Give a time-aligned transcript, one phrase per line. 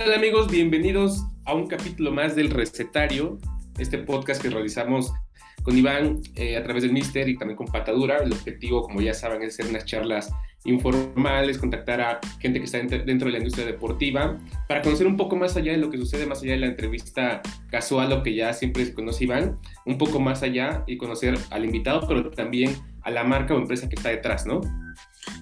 [0.00, 0.50] tal amigos?
[0.50, 3.36] Bienvenidos a un capítulo más del Recetario,
[3.78, 5.12] este podcast que realizamos
[5.62, 8.16] con Iván eh, a través del Mister y también con Patadura.
[8.16, 10.32] El objetivo, como ya saben, es hacer unas charlas
[10.64, 15.36] informales, contactar a gente que está dentro de la industria deportiva para conocer un poco
[15.36, 18.54] más allá de lo que sucede más allá de la entrevista casual o que ya
[18.54, 23.10] siempre se conoce Iván, un poco más allá y conocer al invitado, pero también a
[23.10, 24.62] la marca o empresa que está detrás, ¿no?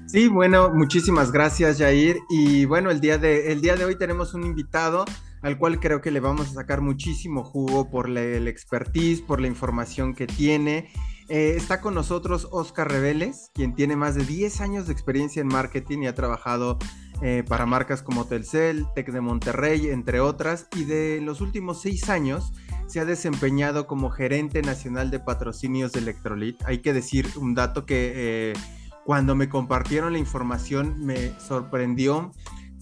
[0.09, 2.21] Sí, bueno, muchísimas gracias, Jair.
[2.31, 5.05] Y bueno, el día de, el día de hoy tenemos un invitado
[5.43, 9.39] al cual creo que le vamos a sacar muchísimo jugo por la, el expertise, por
[9.39, 10.91] la información que tiene.
[11.29, 15.49] Eh, está con nosotros Oscar Reveles, quien tiene más de 10 años de experiencia en
[15.49, 16.79] marketing y ha trabajado
[17.21, 22.09] eh, para marcas como Telcel, Tec de Monterrey, entre otras, y de los últimos 6
[22.09, 22.55] años
[22.87, 26.63] se ha desempeñado como gerente nacional de patrocinios de Electrolit.
[26.65, 28.13] Hay que decir un dato que...
[28.15, 28.78] Eh,
[29.09, 32.31] cuando me compartieron la información me sorprendió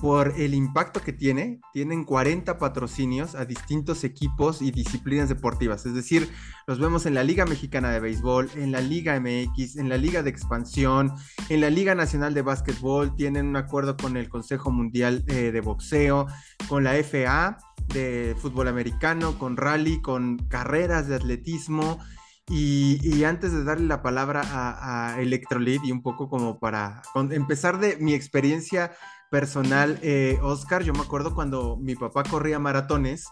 [0.01, 1.61] por el impacto que tiene.
[1.73, 5.87] Tienen 40 patrocinios a distintos equipos y disciplinas deportivas.
[5.87, 6.29] Es decir,
[6.67, 10.25] los vemos en la Liga Mexicana de Béisbol, en la Liga MX, en la Liga
[10.25, 11.13] de Expansión,
[11.49, 13.15] en la Liga Nacional de Básquetbol.
[13.15, 16.27] Tienen un acuerdo con el Consejo Mundial eh, de Boxeo,
[16.69, 17.57] con la FA
[17.95, 22.01] de fútbol americano, con rally, con carreras de atletismo.
[22.49, 27.81] Y, antes de darle la palabra a, a Electrolit y un poco como para empezar
[27.81, 28.93] de mi experiencia
[29.31, 33.27] personal, eh, Oscar, yo me acuerdo cuando mi papá corría maratones,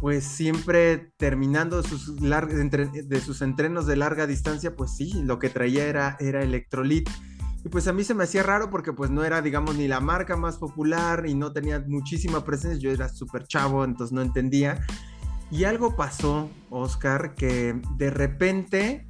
[0.00, 5.86] pues siempre terminando sus, de sus entrenos de larga distancia, pues sí, lo que traía
[5.86, 7.08] era, era Electrolit.
[7.64, 10.00] Y pues a mí se me hacía raro porque pues no era, digamos, ni la
[10.00, 12.78] marca más popular y no tenía muchísima presencia.
[12.78, 14.84] Yo era súper chavo, entonces no entendía.
[15.54, 19.06] Y algo pasó, Oscar, que de repente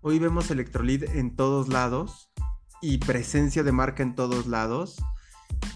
[0.00, 2.32] hoy vemos Electrolit en todos lados
[2.80, 4.96] y presencia de marca en todos lados.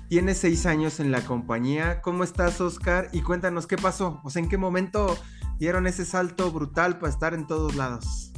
[0.08, 2.00] Tienes seis años en la compañía.
[2.00, 3.10] ¿Cómo estás, Oscar?
[3.12, 4.22] Y cuéntanos qué pasó.
[4.24, 5.14] O sea, ¿en qué momento
[5.58, 8.32] dieron ese salto brutal para estar en todos lados?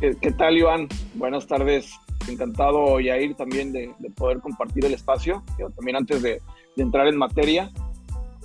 [0.00, 0.88] ¿Qué, tal, Iván?
[1.14, 1.92] Buenas tardes.
[2.26, 5.44] Encantado, Yair, también de, poder compartir el espacio.
[5.76, 6.42] también antes de
[6.76, 7.70] entrar en materia,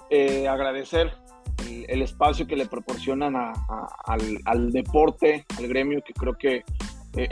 [0.09, 1.11] eh, agradecer
[1.87, 6.63] el, espacio que le proporcionan al, deporte, al gremio, que creo que eh,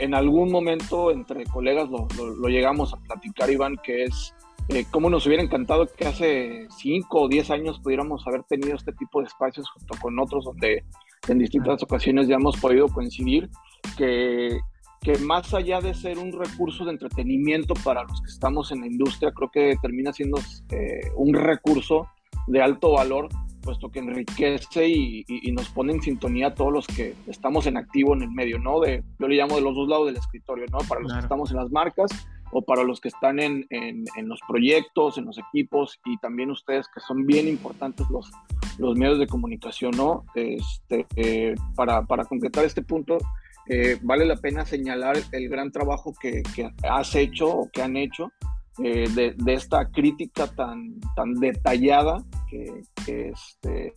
[0.00, 4.34] en algún momento entre colegas lo, llegamos a platicar, Iván, que es
[4.68, 8.92] eh, cómo nos hubiera encantado que hace 5 o 10 años pudiéramos haber tenido este
[8.92, 10.84] tipo de espacios junto con otros donde
[11.28, 13.48] en distintas ocasiones ya hemos podido coincidir,
[13.96, 14.58] que,
[15.00, 18.86] que más allá de ser un recurso de entretenimiento para los que estamos en la
[18.86, 20.38] industria, creo que termina siendo
[21.16, 22.08] un recurso
[22.46, 23.28] de alto valor,
[23.62, 28.14] puesto que enriquece y, nos pone en sintonía a todos los que estamos en activo
[28.14, 28.80] en el medio, ¿no?
[28.80, 30.78] De, yo le llamo de los dos lados del escritorio, ¿no?
[30.88, 32.10] Para los que estamos en las marcas
[32.52, 36.86] o para los que están en, en, los proyectos, en los equipos y también ustedes
[36.88, 38.30] que son bien importantes los,
[38.78, 40.24] los medios de comunicación, ¿no?
[40.34, 43.18] Este, eh, para, para concretar este punto,
[43.68, 47.96] eh, vale la pena señalar el gran trabajo que, que has hecho o que han
[47.96, 48.32] hecho
[48.78, 53.92] eh, de, esta crítica tan, tan detallada que, este,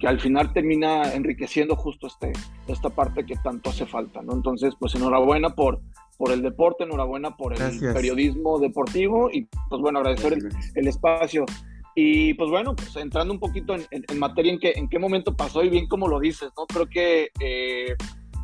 [0.00, 2.32] que al final termina enriqueciendo justo este,
[2.66, 4.32] esta parte que tanto hace falta, ¿no?
[4.32, 5.80] Entonces, pues enhorabuena por,
[6.16, 10.36] por el deporte, enhorabuena por el periodismo deportivo y pues bueno, agradecer
[10.74, 11.46] el, espacio.
[11.94, 15.62] Y pues bueno, pues entrando un poquito en, materia en, que, en qué momento pasó
[15.62, 16.66] y bien como lo dices, ¿no?
[16.66, 17.94] Creo que eh,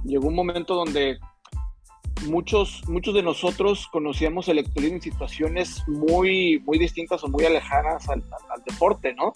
[0.05, 1.19] llegó un momento donde
[2.27, 8.09] muchos, muchos de nosotros conocíamos el Electrolit en situaciones muy, muy distintas o muy alejadas
[8.09, 8.23] al,
[8.67, 9.33] deporte, ¿no?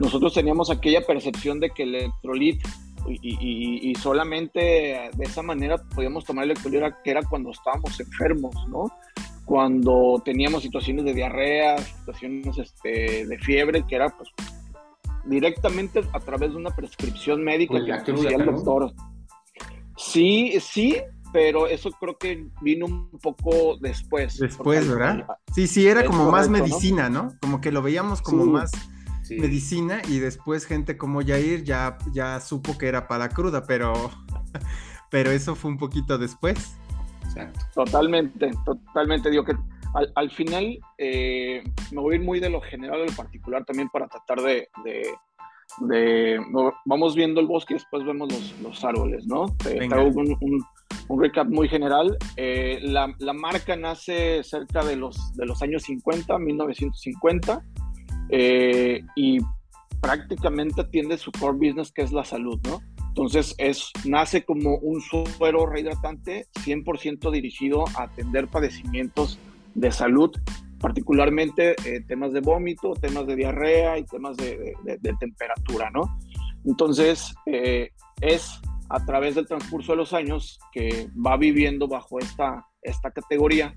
[0.00, 2.60] Nosotros teníamos aquella percepción de que el electrolit
[3.08, 8.90] y, solamente de esa manera podíamos tomar el electrolit que era cuando estábamos enfermos, ¿no?
[9.44, 14.28] Cuando teníamos situaciones de diarrea, situaciones este, de fiebre, que era pues
[15.24, 18.92] directamente a través de una prescripción médica pues que hacía el doctor.
[19.96, 20.96] Sí, sí,
[21.32, 24.38] pero eso creo que vino un poco después.
[24.38, 25.26] Después, ¿verdad?
[25.54, 27.32] Sí, sí, era como más medicina, ¿no?
[27.40, 28.70] Como que lo veíamos como más
[29.30, 33.92] medicina y después gente como Jair ya, ya supo que era para la cruda, pero,
[35.10, 36.76] pero eso fue un poquito después.
[37.24, 37.60] Exacto.
[37.74, 39.30] Totalmente, totalmente.
[39.30, 39.54] Digo que
[40.14, 43.88] al, final eh, me voy a ir muy de lo general a lo particular también
[43.88, 44.68] para tratar de,
[45.80, 46.40] de,
[46.84, 48.28] vamos viendo el bosque y después vemos
[48.62, 49.46] los, árboles, ¿no?
[49.56, 50.64] Te, un, un
[51.08, 52.16] recap muy general.
[52.36, 57.62] Eh, la, la, marca nace cerca de los, de los años 50, 1950,
[58.30, 59.38] eh, y
[60.00, 62.80] prácticamente atiende su core business, que es la salud, ¿no?
[63.08, 69.38] Entonces, es, nace como un suero rehidratante 100% dirigido a atender padecimientos
[69.74, 70.32] de salud
[70.80, 74.74] particularmente eh, temas de vómito, temas de diarrea y temas de,
[75.18, 76.18] temperatura, ¿no?
[76.64, 77.90] Entonces, eh,
[78.20, 83.74] es a través del transcurso de los años que va viviendo bajo esta, esta categoría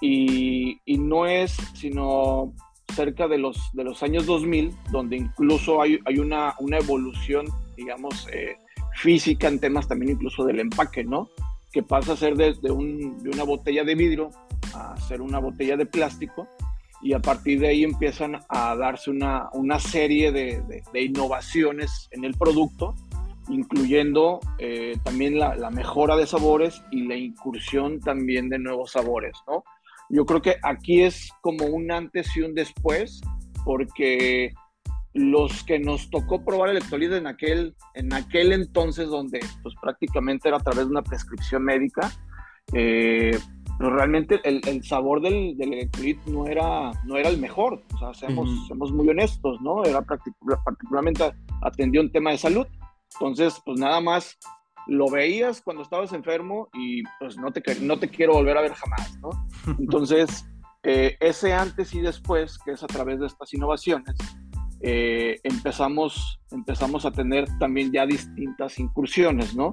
[0.00, 2.52] y, no es sino
[2.94, 7.46] cerca de los, de los años 2000, donde incluso hay, hay una, una evolución,
[7.76, 8.56] digamos, eh,
[8.94, 11.28] física en temas también incluso del empaque, ¿no?
[11.72, 14.30] Que pasa a ser de, de, una botella de vidrio
[14.74, 16.48] a ser una botella de plástico
[17.02, 22.34] y a partir de ahí empiezan a darse una, una serie de, innovaciones en el
[22.34, 22.94] producto,
[23.48, 29.36] incluyendo eh, también la, la, mejora de sabores y la incursión también de nuevos sabores,
[29.46, 29.64] ¿no?
[30.10, 33.20] Yo creo que aquí es como un antes y un después,
[33.64, 34.52] porque
[35.14, 40.58] los que nos tocó probar electrolit en aquel, en aquel entonces donde pues prácticamente era
[40.58, 42.10] a través de una prescripción médica,
[42.72, 43.38] eh,
[43.78, 47.98] pero realmente el, el sabor del, del, electrolit no era, no era el mejor, o
[47.98, 49.84] sea, seamos, muy honestos, ¿no?
[49.84, 51.32] Era particularmente
[51.62, 52.66] atendió un tema de salud,
[53.12, 54.38] entonces pues nada más
[54.86, 58.74] lo veías cuando estabas enfermo y pues no te, no te quiero volver a ver
[58.74, 59.30] jamás, ¿no?
[59.78, 60.46] Entonces,
[60.82, 64.14] eh, ese antes y después, que es a través de estas innovaciones,
[64.80, 69.72] eh, empezamos, empezamos a tener también ya distintas incursiones, ¿no?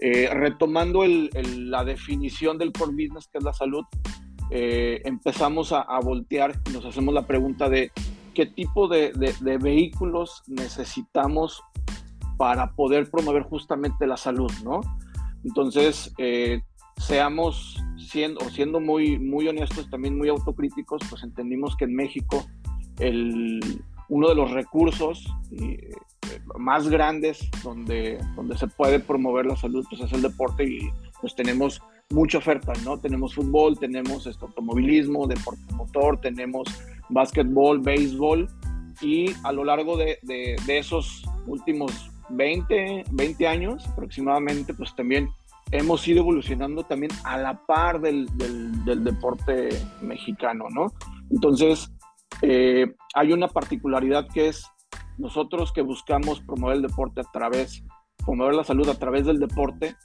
[0.00, 3.84] Eh, retomando la definición del core business, que es la salud,
[4.50, 7.90] empezamos a, a, voltear, nos hacemos la pregunta de
[8.32, 11.62] qué tipo de, de vehículos necesitamos
[12.36, 14.80] para poder promover justamente la salud, ¿no?
[15.44, 16.60] Entonces, eh,
[16.98, 22.46] seamos siendo, siendo muy, muy honestos, también muy autocríticos, pues entendimos que en México
[22.98, 23.60] el,
[24.08, 25.90] uno de los recursos eh,
[26.58, 30.90] más grandes donde, donde se puede promover la salud pues es el deporte y
[31.20, 31.80] pues tenemos
[32.10, 32.98] mucha oferta, ¿no?
[32.98, 36.68] Tenemos fútbol, tenemos este, automovilismo, deporte motor, tenemos
[37.08, 38.48] básquetbol, béisbol
[39.00, 45.28] y a lo largo de, de, de esos últimos 20, 20 años aproximadamente, pues también
[45.70, 49.68] hemos ido evolucionando también a la par del, del, deporte
[50.00, 50.92] mexicano, ¿no?
[51.30, 51.90] Entonces,
[52.42, 54.66] eh, hay una particularidad que es
[55.18, 57.82] nosotros que buscamos promover el deporte a través,
[58.24, 59.96] promover la salud a través del deporte,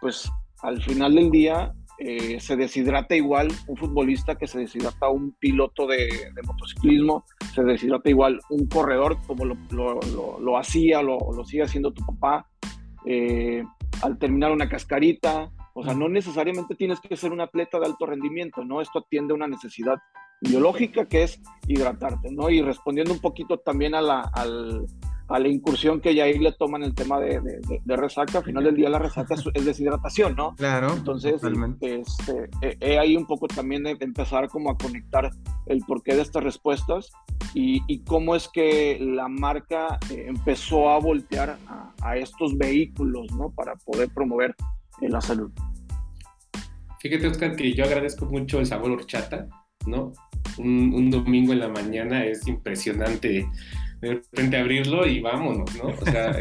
[0.00, 0.30] pues
[0.62, 5.86] al final del día eh, se deshidrata igual un futbolista que se deshidrata un piloto
[5.86, 6.08] de,
[6.44, 7.24] motociclismo,
[7.54, 12.04] se deshidrata igual un corredor como lo, lo, lo, hacía, lo, lo sigue haciendo tu
[12.04, 12.46] papá,
[13.06, 13.64] eh,
[14.02, 18.06] al terminar una cascarita, o sea, no necesariamente tienes que ser un atleta de alto
[18.06, 18.80] rendimiento, ¿no?
[18.80, 19.96] Esto atiende a una necesidad
[20.40, 22.50] biológica que es hidratarte, ¿no?
[22.50, 24.86] Y respondiendo un poquito también a la, al,
[25.28, 27.40] a la incursión que ya ahí le toman el tema de,
[27.84, 30.54] de, resaca, al final del día la resaca es, deshidratación, ¿no?
[30.56, 30.92] Claro.
[30.92, 31.40] Entonces,
[31.80, 32.50] este,
[32.80, 35.30] he ahí un poco también de empezar como a conectar
[35.66, 37.12] el porqué de estas respuestas
[37.54, 41.58] y, y cómo es que la marca eh, empezó a voltear
[42.02, 43.50] a, estos vehículos, ¿no?
[43.50, 44.54] Para poder promover
[45.00, 45.50] la salud.
[47.00, 49.46] Fíjate, Oscar, que yo agradezco mucho el sabor horchata,
[49.86, 50.12] ¿no?
[50.58, 53.46] Un, un domingo en la mañana es impresionante
[54.00, 55.90] de repente abrirlo y vámonos, ¿no?
[55.90, 56.36] O sea,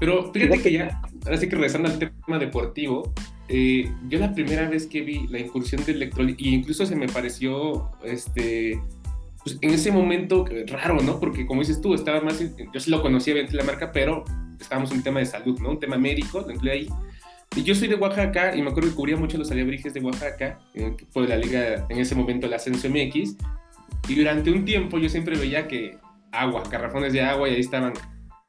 [0.00, 3.12] pero fíjate que ya, ahora sí que regresando al tema deportivo,
[3.48, 7.08] eh, yo la primera vez que vi la incursión del electrolit, y incluso se me
[7.08, 8.80] pareció, este,
[9.48, 11.18] pues en ese momento raro, ¿no?
[11.18, 12.38] Porque como dices tú, estaba más,
[12.72, 14.24] yo sí lo conocía bien la marca, pero
[14.60, 15.70] estábamos en un tema de salud, ¿no?
[15.70, 16.88] Un tema médico, lo incluí ahí.
[17.56, 20.58] Y yo soy de Oaxaca y me acuerdo que cubría mucho los alebrijes de Oaxaca,
[21.14, 23.36] por la liga, en ese momento la Ascenso MX,
[24.08, 25.96] y durante un tiempo yo siempre veía que
[26.30, 27.94] agua, garrafones de agua y ahí estaban.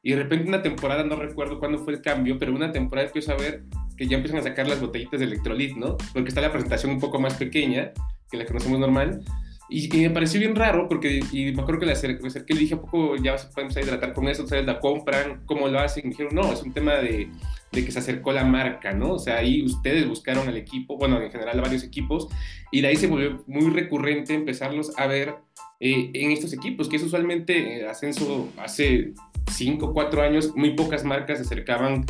[0.02, 3.32] Y de repente una temporada, no recuerdo cuándo fue el cambio, pero una temporada empiezo
[3.32, 3.64] a ver
[3.96, 5.96] que ya empiezan a sacar las botellitas de electrolit, ¿no?
[6.12, 7.92] Porque está la presentación un poco más pequeña
[8.30, 9.22] que la conocemos normal.
[9.70, 12.80] Y, me pareció bien raro porque y me acuerdo que le acerqué, le dije, ¿a
[12.80, 14.42] poco ya podemos a hidratar con eso?
[14.42, 15.42] ¿Ustedes la compran?
[15.46, 16.06] ¿Cómo lo hacen?
[16.06, 17.30] Y dijeron, no, es un tema de,
[17.70, 19.12] de, que se acercó la marca, ¿no?
[19.12, 22.28] O sea, ahí ustedes buscaron el equipo, bueno, en general varios equipos,
[22.72, 25.36] y de ahí se volvió muy recurrente empezarlos a ver
[25.78, 29.14] eh, en estos equipos, que es usualmente eh, ascenso hace
[29.52, 32.04] 5 o 4 años, muy pocas marcas se acercaban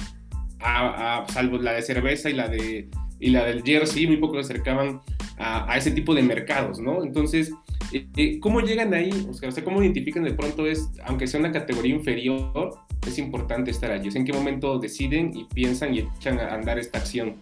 [0.61, 2.88] a, salvo la de cerveza y la de
[3.21, 5.02] y la del jersey, muy pocos se acercaban
[5.40, 7.02] a, ese tipo de mercados, ¿no?
[7.02, 7.52] Entonces,
[7.92, 9.11] eh, ¿cómo llegan ahí?
[9.28, 13.90] O sea, ¿cómo identifican de pronto es, aunque sea una categoría inferior, es importante estar
[13.90, 14.11] allí?
[14.14, 17.37] ¿En qué momento deciden y piensan y echan a andar esta acción?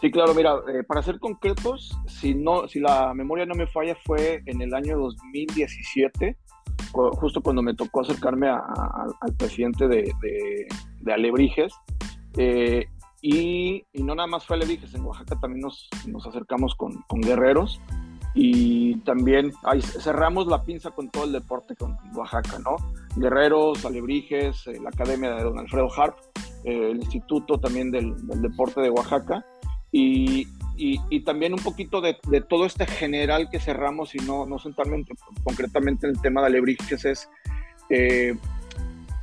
[0.00, 3.96] Sí, claro, mira, eh, para ser concretos, si, no, si la memoria no me falla,
[4.04, 6.36] fue en el año 2017,
[6.92, 10.12] justo cuando me tocó acercarme al presidente de,
[11.00, 11.72] de, Alebrijes.
[12.36, 12.86] Eh,
[13.22, 17.80] y, no nada más fue Alebrijes, en Oaxaca también nos, nos acercamos con, con, guerreros
[18.34, 22.76] y también ahí cerramos la pinza con todo el deporte con Oaxaca, ¿no?
[23.16, 26.16] Guerreros, Alebrijes, eh, la Academia de Don Alfredo Harp,
[26.64, 29.46] eh, el Instituto también del, del, Deporte de Oaxaca
[29.92, 34.46] y, y, y también un poquito de, de, todo este general que cerramos y no,
[34.46, 35.14] no centralmente,
[35.44, 37.30] concretamente en el tema de Alebrijes es...
[37.88, 38.34] Eh,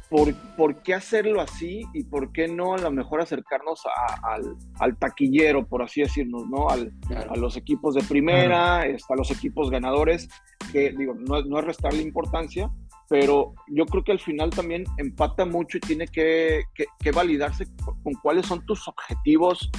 [0.10, 3.84] por, por, qué hacerlo así y por qué no a lo mejor acercarnos
[4.24, 6.70] al, al, taquillero, por así decirnos, ¿no?
[6.70, 6.92] Al,
[7.30, 10.28] A los equipos de primera, este, a los equipos ganadores,
[10.72, 12.72] que digo, no, no es restarle importancia,
[13.08, 17.66] pero yo creo que al final también empata mucho y tiene que, que, validarse
[18.04, 19.70] con cuáles son tus objetivos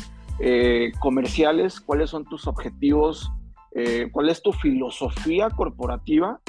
[0.40, 3.30] eh, comerciales, cuáles son tus objetivos,
[3.74, 6.40] eh, cuál es tu filosofía corporativa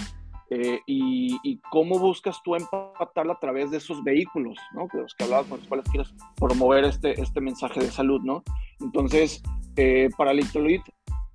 [0.54, 4.86] eh, y, cómo buscas tú empatarla a través de esos vehículos, ¿no?
[4.92, 8.44] De los que hablabas, con los cuales quieres promover este, este mensaje de salud, ¿no?
[8.82, 9.42] Entonces,
[9.78, 10.82] eh, para Electrolit,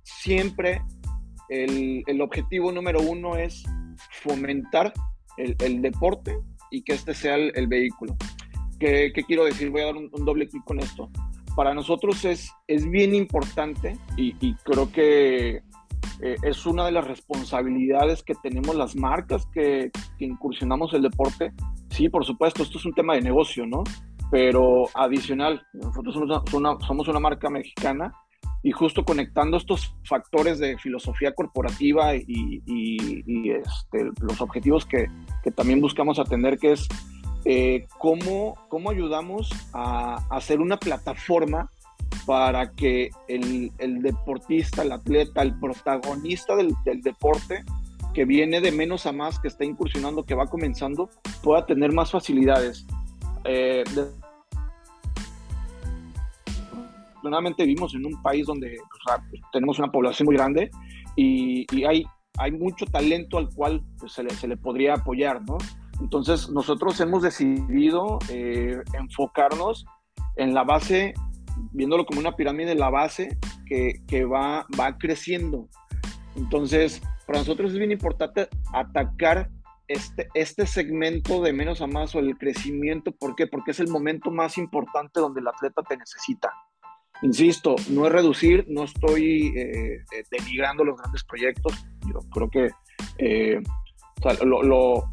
[0.03, 0.83] siempre
[1.49, 3.63] el, el, objetivo número uno es
[4.21, 4.93] fomentar
[5.37, 6.37] el, el deporte
[6.69, 8.15] y que este sea el, vehículo.
[8.79, 9.71] ¿Qué, ¿Qué, quiero decir?
[9.71, 11.09] Voy a dar un, doble clic con esto.
[11.55, 15.63] Para nosotros es, es bien importante y, y creo que
[16.21, 21.53] eh, es una de las responsabilidades que tenemos las marcas que, incursionamos el deporte.
[21.89, 23.83] Sí, por supuesto, esto es un tema de negocio, ¿no?
[24.31, 26.15] Pero adicional, nosotros
[26.85, 28.11] somos una, marca mexicana
[28.63, 32.61] y justo conectando estos factores de filosofía corporativa y,
[33.49, 35.07] este, los objetivos que,
[35.43, 36.87] que, también buscamos atender, que es
[37.45, 41.69] eh, cómo, cómo ayudamos a hacer una plataforma
[42.27, 47.63] para que el, el, deportista, el atleta, el protagonista del, del, deporte,
[48.13, 51.09] que viene de menos a más, que está incursionando, que va comenzando,
[51.41, 52.85] pueda tener más facilidades.
[53.45, 53.85] Eh,
[57.27, 58.77] afortunadamente vivimos en un país donde
[59.53, 60.69] tenemos una población muy grande
[61.15, 62.05] y, y, hay,
[62.37, 65.57] hay mucho talento al cual pues, se, le, se, le, podría apoyar, ¿no?
[66.01, 69.85] Entonces nosotros hemos decidido eh, enfocarnos
[70.35, 71.13] en la base
[71.71, 75.67] viéndolo como una pirámide, la base que, que va, va creciendo.
[76.35, 79.49] Entonces, para nosotros es bien importante atacar
[79.87, 83.11] este, este segmento de menos a más o el crecimiento.
[83.11, 83.47] ¿Por qué?
[83.47, 86.51] Porque es el momento más importante donde el atleta te necesita.
[87.21, 91.73] Insisto, no es reducir, no estoy eh, eh denigrando los grandes proyectos.
[92.05, 92.69] Yo creo que
[93.17, 93.61] eh,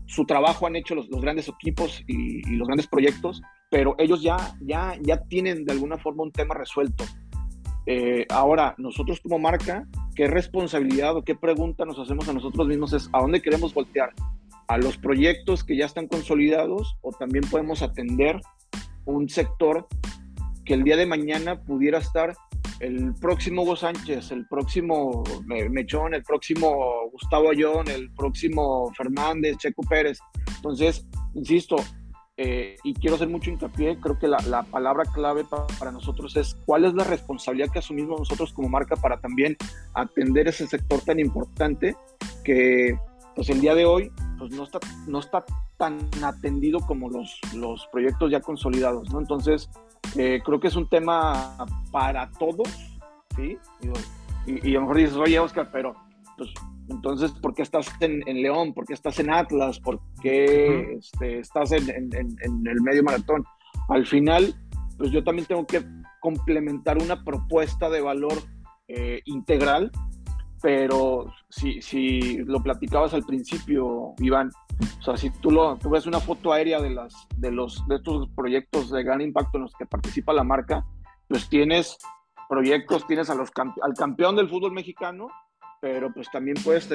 [0.06, 4.36] su trabajo han hecho los, grandes equipos y, y, los grandes proyectos, pero ellos ya,
[4.60, 7.04] ya, ya tienen de alguna forma un tema resuelto.
[7.86, 12.92] Eh, ahora, nosotros como marca, ¿qué responsabilidad o qué pregunta nos hacemos a nosotros mismos
[12.92, 14.12] es a dónde queremos voltear?
[14.68, 18.40] ¿A los proyectos que ya están consolidados o también podemos atender
[19.04, 19.86] un sector
[20.64, 22.34] que el día de mañana pudiera estar
[22.80, 29.82] el próximo Hugo Sánchez, el próximo Mechón, el próximo Gustavo Ayón, el próximo Fernández, Checo
[29.82, 30.18] Pérez?
[30.56, 31.76] Entonces, insisto,
[32.36, 35.44] eh, y quiero hacer mucho hincapié, creo que la, la palabra clave
[35.78, 39.56] para nosotros es cuál es la responsabilidad que asumimos nosotros como marca para también
[39.94, 41.96] atender ese sector tan importante
[42.42, 42.98] que
[43.36, 45.44] pues el día de hoy pues no está, no está
[45.76, 49.20] tan atendido como los, los proyectos ya consolidados, ¿no?
[49.20, 49.70] Entonces,
[50.16, 51.56] eh, creo que es un tema
[51.90, 52.68] para todos,
[53.36, 53.58] ¿sí?
[54.46, 55.94] Y, y, a lo mejor dices, oye, Oscar, pero
[56.36, 56.52] pues
[56.88, 58.74] entonces, ¿por qué estás en, en León?
[58.74, 59.80] ¿Por qué estás en Atlas?
[59.80, 63.44] ¿Por qué este, estás en, en, en, el medio maratón?
[63.88, 64.54] Al final,
[64.98, 65.82] pues yo también tengo que
[66.20, 68.34] complementar una propuesta de valor
[68.88, 69.90] eh, integral,
[70.60, 74.50] pero si, si lo platicabas al principio, Iván,
[74.98, 77.96] o sea, si tú, lo, tú ves una foto aérea de, las, de, los, de
[77.96, 80.84] estos proyectos de gran impacto en los que participa la marca,
[81.28, 81.98] pues tienes
[82.48, 85.28] proyectos, tienes a los, al campeón del fútbol mexicano,
[85.80, 86.88] pero pues también pues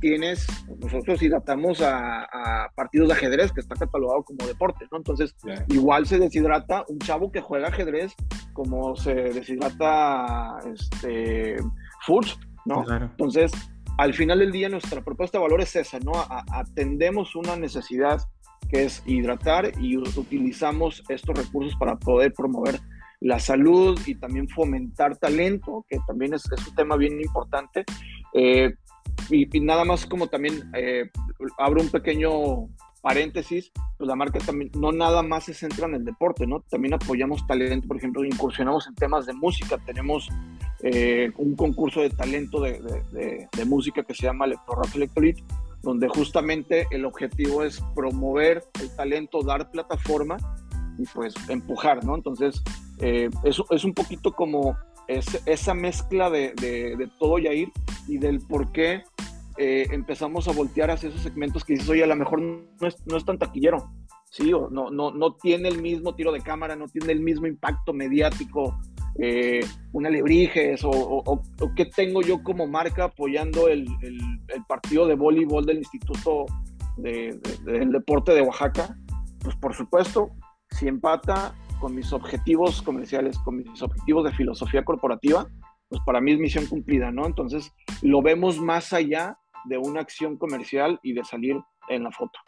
[0.00, 0.46] tienes,
[0.78, 4.98] nosotros hidratamos a, a, partidos de ajedrez que está catalogado como deporte, ¿no?
[4.98, 5.64] Entonces, yeah.
[5.68, 8.14] igual se deshidrata un chavo que juega ajedrez
[8.52, 11.56] como se deshidrata este
[12.66, 12.84] ¿no?
[12.84, 13.06] Claro.
[13.06, 13.50] Entonces,
[13.98, 16.12] al final del día nuestra propuesta de valor es esa, ¿no?
[16.52, 18.20] Atendemos una necesidad
[18.68, 22.80] que es hidratar y utilizamos estos recursos para poder promover
[23.20, 27.84] la salud y también fomentar talento, que también es, es un tema bien importante.
[28.34, 28.74] Eh,
[29.30, 31.10] y, y, nada más como también eh,
[31.58, 32.68] abro un pequeño
[33.02, 36.60] paréntesis, pues la marca también no nada más se centra en el deporte, ¿no?
[36.68, 40.28] También apoyamos talento, por ejemplo, incursionamos en temas de música, tenemos
[40.82, 44.96] eh, un concurso de talento de, de, de, de música que se llama Electro Rock
[44.96, 45.38] Electrolit,
[45.82, 50.36] donde justamente el objetivo es promover el talento, dar plataforma
[50.98, 52.14] y pues empujar, ¿no?
[52.14, 52.62] Entonces,
[52.98, 54.74] Eh, eso es un poquito como
[55.06, 57.68] esa mezcla de, de, todo Yair
[58.08, 59.02] y del por qué
[59.58, 62.96] eh, empezamos a voltear hacia esos segmentos que dices, oye, a lo mejor no es,
[63.06, 63.90] no es tan taquillero,
[64.30, 64.52] ¿sí?
[64.52, 67.92] O no, no, no tiene el mismo tiro de cámara, no tiene el mismo impacto
[67.92, 68.78] mediático,
[69.18, 71.42] eh, una Lebrijes, o, o,
[71.74, 76.44] qué tengo yo como marca apoyando el, el, partido de voleibol del Instituto
[76.98, 78.94] de, del Deporte de Oaxaca.
[79.42, 80.32] Pues por supuesto,
[80.70, 85.48] si empata con mis objetivos comerciales, con mis objetivos de filosofía corporativa,
[85.88, 87.26] pues para mí es misión cumplida, ¿no?
[87.26, 87.72] Entonces
[88.02, 91.56] lo vemos más allá de una acción comercial y de salir
[91.88, 92.38] en la foto.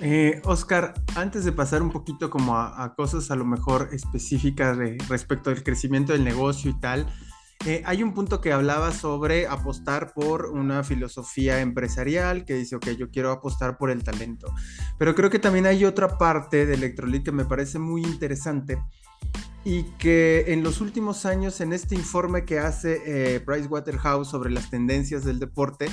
[0.00, 4.98] Eh, Oscar, antes de pasar un poquito como a, cosas a lo mejor específicas de,
[5.08, 7.06] respecto al crecimiento del negocio y tal,
[7.66, 12.90] eh, hay un punto que hablaba sobre apostar por una filosofía empresarial que dice, ok,
[12.90, 14.52] yo quiero apostar por el talento.
[14.98, 18.78] Pero creo que también hay otra parte de Electrolit que me parece muy interesante
[19.64, 24.68] y que en los últimos años, en este informe que hace eh, Pricewaterhouse sobre las
[24.68, 25.86] tendencias del deporte,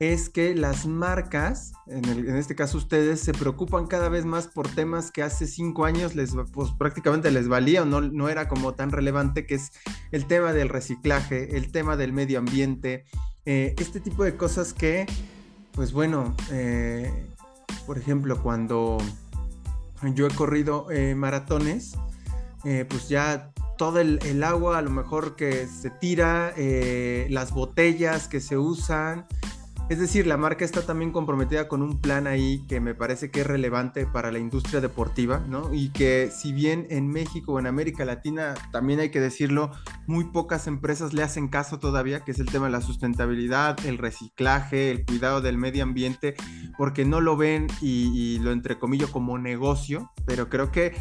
[0.00, 5.10] es que las marcas, en, este caso ustedes, se preocupan cada vez más por temas
[5.10, 8.92] que hace cinco años les, pues, prácticamente les valía o no, no era como tan
[8.92, 9.72] relevante, que es
[10.10, 13.04] el tema del reciclaje, el tema del medio ambiente,
[13.44, 15.04] eh, este tipo de cosas que,
[15.72, 17.12] pues bueno, eh,
[17.86, 18.96] por ejemplo, cuando
[20.14, 21.98] yo he corrido eh, maratones,
[22.62, 26.54] pues ya todo el, el, agua a lo mejor que se tira,
[27.28, 29.26] las botellas que se usan,
[29.90, 33.40] es decir, la marca está también comprometida con un plan ahí que me parece que
[33.40, 35.74] es relevante para la industria deportiva, ¿no?
[35.74, 39.72] Y que si bien en México o en América Latina, también hay que decirlo,
[40.06, 43.98] muy pocas empresas le hacen caso todavía, que es el tema de la sustentabilidad, el
[43.98, 46.36] reciclaje, el cuidado del medio ambiente,
[46.78, 50.94] porque no lo ven y, lo entrecomillo como negocio, pero creo que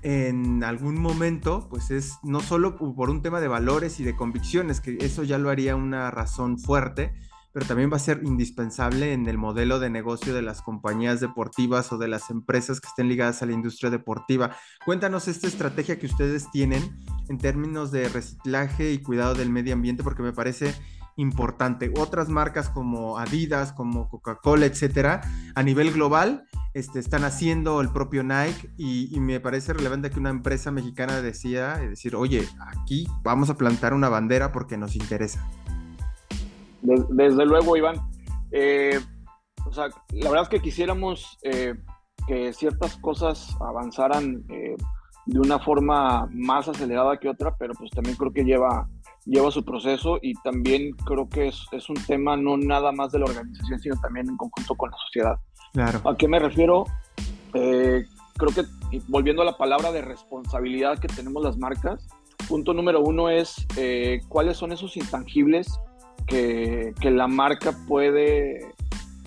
[0.00, 4.80] en algún momento, pues es no solo por un tema de valores y de convicciones,
[4.80, 7.12] que eso ya lo haría una razón fuerte,
[7.58, 11.90] pero también va a ser indispensable en el modelo de negocio de las compañías deportivas
[11.90, 14.52] o de las empresas que estén ligadas a la industria deportiva.
[14.84, 20.04] Cuéntanos esta estrategia que ustedes tienen en términos de reciclaje y cuidado del medio ambiente,
[20.04, 20.72] porque me parece
[21.16, 21.92] importante.
[21.98, 25.22] Otras marcas como Adidas, como Coca-Cola, etcétera,
[25.56, 26.44] a nivel global,
[26.74, 31.20] este, están haciendo el propio Nike y, y, me parece relevante que una empresa mexicana
[31.22, 35.44] decía, decir, oye, aquí vamos a plantar una bandera porque nos interesa
[36.82, 37.96] desde luego, Iván.
[38.50, 38.98] Eh,
[39.66, 41.74] o sea, la verdad es que quisiéramos eh,
[42.26, 44.76] que ciertas cosas avanzaran eh,
[45.26, 48.88] de una forma más acelerada que otra, pero pues también creo que lleva,
[49.26, 53.18] lleva su proceso y también creo que es, es un tema no nada más de
[53.18, 55.36] la organización, sino también en conjunto con la sociedad.
[55.72, 56.00] Claro.
[56.08, 56.84] ¿A qué me refiero?
[57.50, 62.06] creo que volviendo a la palabra de responsabilidad que tenemos las marcas,
[62.46, 63.66] punto número uno es
[64.28, 65.80] cuáles son esos intangibles
[66.28, 68.74] que, la marca puede,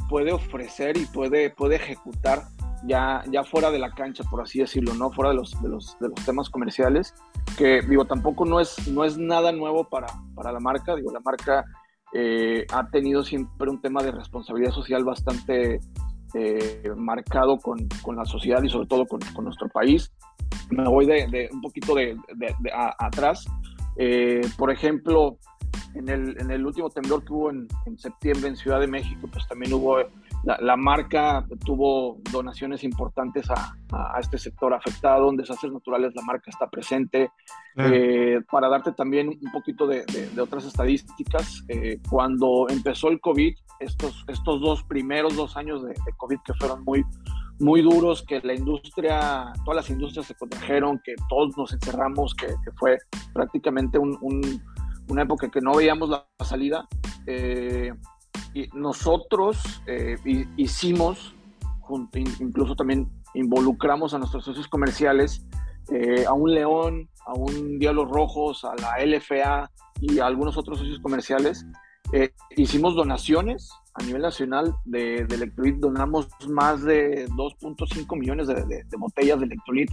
[0.10, 2.44] puede ofrecer y puede, puede ejecutar
[2.86, 5.12] ya, ya fuera de la cancha, por así decirlo, ¿no?
[5.12, 7.14] Fuera de los, de los, de los temas comerciales,
[7.58, 11.20] que digo, tampoco no es, no es nada nuevo para, para la marca, digo, la
[11.20, 11.66] marca
[12.14, 15.80] eh, ha tenido siempre un tema de responsabilidad social bastante
[16.34, 20.12] eh, marcado con, con, la sociedad y sobre todo con, con nuestro país.
[20.70, 22.18] Me voy de, un poquito de,
[23.00, 23.46] atrás.
[23.98, 25.38] Eh, por ejemplo,
[25.96, 29.28] en el, en el último temblor que hubo en, en, septiembre en Ciudad de México,
[29.32, 29.98] pues también hubo,
[30.44, 36.22] la, la marca tuvo donaciones importantes a, a, este sector afectado, en desastres naturales la
[36.24, 37.32] marca está presente.
[37.78, 43.56] Eh, para darte también un poquito de, de, otras estadísticas, eh, cuando empezó el COVID,
[43.80, 47.06] estos, estos dos primeros dos años de, de COVID que fueron muy,
[47.62, 52.48] muy duros, que la industria, todas las industrias se contrajeron, que todos nos encerramos, que,
[52.48, 52.98] que fue
[53.34, 54.42] prácticamente un, un
[55.12, 56.88] una época que no veíamos la salida.
[57.28, 57.94] Eh,
[58.54, 60.18] y nosotros eh,
[60.58, 61.36] hicimos,
[62.40, 65.46] incluso también involucramos a nuestros socios comerciales,
[65.92, 69.70] eh, a un León, a un Diablos Rojos, a la LFA
[70.00, 71.66] y a algunos otros socios comerciales.
[72.56, 78.98] hicimos donaciones a nivel nacional de, de Electrolit, donamos más de 2.5 millones de, de,
[78.98, 79.92] botellas de Electrolit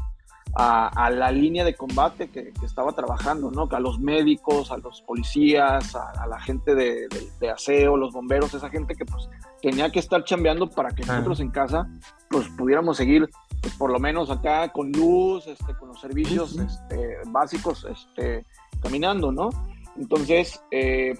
[0.54, 3.68] a, la línea de combate que, estaba trabajando, ¿no?
[3.70, 7.08] A los médicos, a los policías, a, la gente de,
[7.50, 9.28] aseo, los bomberos, esa gente que pues
[9.62, 11.88] tenía que estar chambeando para que nosotros en casa
[12.30, 13.28] pues pudiéramos seguir
[13.62, 18.44] pues, por lo menos acá con luz, este, con los servicios Este, básicos este,
[18.80, 19.50] caminando, ¿no?
[19.96, 21.14] Entonces, eh,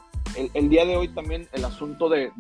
[0.55, 2.33] el, día de hoy también el asunto del,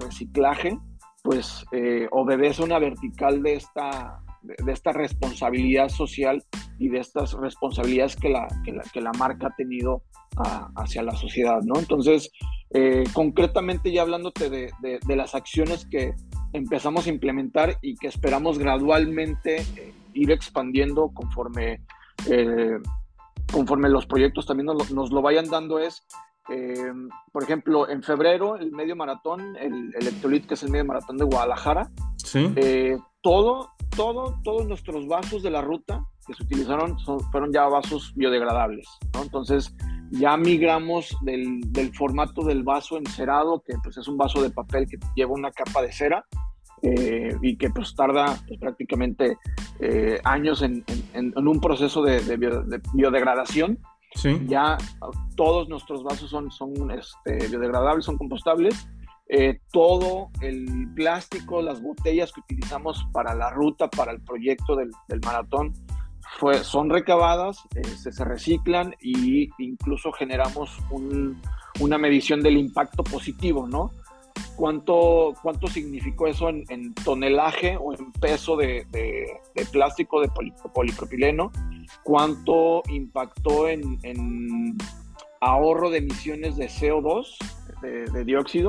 [0.00, 0.78] reciclaje,
[1.22, 6.42] pues eh, obedece una vertical de esta, de, esta responsabilidad social
[6.78, 8.48] y de estas responsabilidades que la,
[8.92, 10.02] que la, marca ha tenido
[10.76, 11.78] hacia la sociedad, ¿no?
[11.78, 12.30] Entonces,
[12.70, 16.14] eh, concretamente ya hablándote de, de, las acciones que
[16.52, 21.82] empezamos a implementar y que esperamos gradualmente eh, ir expandiendo conforme,
[22.30, 22.78] eh,
[23.52, 26.06] conforme los proyectos también nos, nos lo vayan dando es
[27.32, 31.24] por ejemplo, en febrero, el medio maratón, el Electrolit, que es el medio maratón de
[31.24, 32.52] Guadalajara, ¿Sí?
[33.22, 36.98] Todo, todo, todos nuestros vasos de la ruta que se utilizaron
[37.30, 39.22] fueron ya vasos biodegradables, ¿no?
[39.22, 39.74] Entonces
[40.10, 44.86] ya migramos del, del, formato del vaso encerado, que pues es un vaso de papel
[44.86, 46.24] que lleva una capa de cera
[46.82, 49.38] eh, y que pues tarda pues, prácticamente
[49.80, 53.78] eh, años en, en, un proceso de, de, biodegradación.
[54.14, 54.42] ¿Sí?
[54.46, 54.76] Ya
[55.36, 58.86] todos nuestros vasos son, son este, biodegradables, son compostables
[59.34, 64.90] eh, todo el plástico, las botellas que utilizamos para la ruta, para el proyecto del,
[65.24, 65.72] maratón,
[66.60, 70.78] son recabadas, eh, se, reciclan e incluso generamos
[71.80, 73.90] una medición del impacto positivo, ¿no?
[74.54, 78.86] ¿Cuánto, cuánto significó eso en, tonelaje o en peso de,
[79.72, 80.28] plástico de
[80.74, 81.50] polipropileno?
[82.02, 84.76] ¿Cuánto impactó en,
[85.40, 87.38] ahorro de emisiones de CO2,
[87.80, 88.68] de dióxido?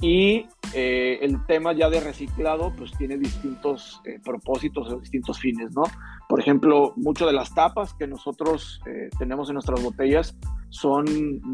[0.00, 5.72] Y eh, el tema ya de reciclado, pues tiene distintos eh, propósitos o distintos fines,
[5.74, 5.84] ¿no?
[6.28, 10.36] Por ejemplo, muchas de las tapas que nosotros eh, tenemos en nuestras botellas
[10.70, 11.06] son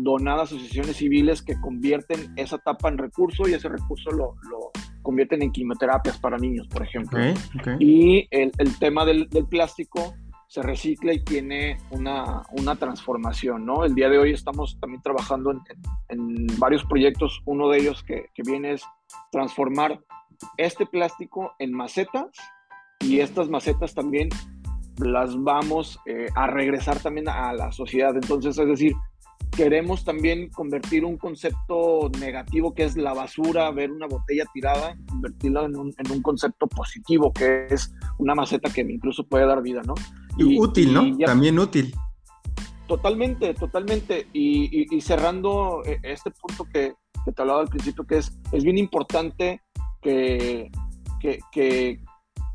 [0.02, 4.70] donadas a asociaciones civiles que convierten esa tapa en recurso y ese recurso lo, lo
[5.02, 7.18] convierten en quimioterapias para niños, por ejemplo.
[7.78, 10.14] Y el, el tema del, del plástico,
[10.50, 13.84] se recicla y tiene una, una, transformación, ¿no?
[13.84, 15.52] El día de hoy estamos también trabajando
[16.08, 18.82] en, varios proyectos, uno de ellos que, que, viene es
[19.30, 20.00] transformar
[20.56, 22.26] este plástico en macetas
[22.98, 24.28] y estas macetas también
[24.98, 28.16] las vamos eh, a regresar también a la sociedad.
[28.16, 28.94] Entonces, es decir,
[29.56, 35.66] queremos también convertir un concepto negativo que es la basura, ver una botella tirada, convertirla
[35.66, 39.82] en un, en un concepto positivo que es una maceta que incluso puede dar vida,
[39.86, 39.94] ¿no?
[40.36, 41.18] Y, útil, ¿no?
[41.18, 41.94] También útil.
[42.86, 44.26] Totalmente, totalmente.
[44.32, 49.62] Y, cerrando eh, este punto que, te hablaba al principio, que es, es bien importante
[50.02, 50.70] que,
[51.20, 52.00] que,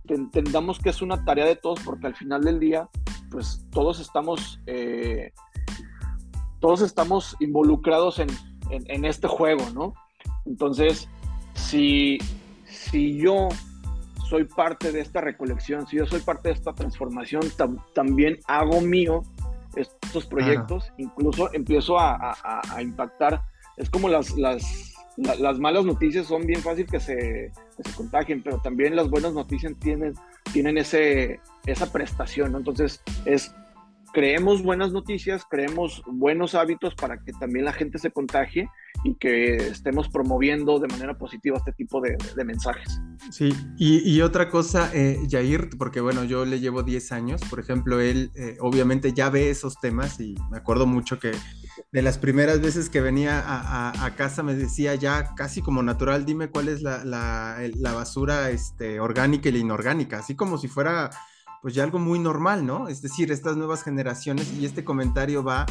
[0.08, 2.90] entendamos que es una tarea de todos, porque al final del día,
[3.32, 5.32] pues todos estamos, eh,
[6.60, 8.28] todos estamos involucrados en,
[8.70, 9.94] en, este juego, ¿no?
[10.46, 11.08] Entonces,
[11.54, 12.18] si,
[12.66, 13.48] si yo
[14.30, 17.44] soy parte de esta recolección, si yo soy parte de esta transformación,
[17.94, 19.24] también hago mío
[19.76, 22.36] estos proyectos, incluso empiezo a,
[22.82, 23.42] impactar.
[23.78, 28.42] Es como las, las, las, malas noticias son bien fácil que se, que se contagien,
[28.42, 30.14] pero también las buenas noticias tienen,
[30.54, 33.54] tienen ese, esa prestación, Entonces es
[34.14, 38.70] creemos buenas noticias, creemos buenos hábitos para que también la gente se contagie
[39.06, 43.00] y que estemos promoviendo de manera positiva este tipo de, mensajes.
[43.32, 48.02] Sí, y, otra cosa, eh, Jair, porque bueno, yo le llevo 10 años, por ejemplo,
[48.02, 51.32] él eh, obviamente ya ve esos temas y me acuerdo mucho que
[51.92, 56.50] de las primeras veces que venía a, casa me decía ya casi como natural, dime
[56.50, 61.12] cuál es la, la basura este, orgánica y la inorgánica, así como si fuera
[61.62, 62.88] pues ya algo muy normal, ¿no?
[62.88, 65.66] Es decir, estas nuevas generaciones y este comentario va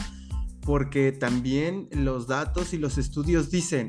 [0.65, 3.87] porque también los datos y los estudios dicen,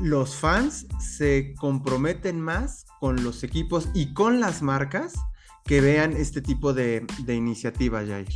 [0.00, 5.14] los fans se comprometen más con los equipos y con las marcas
[5.64, 8.28] que vean este tipo de, de iniciativa, Jair.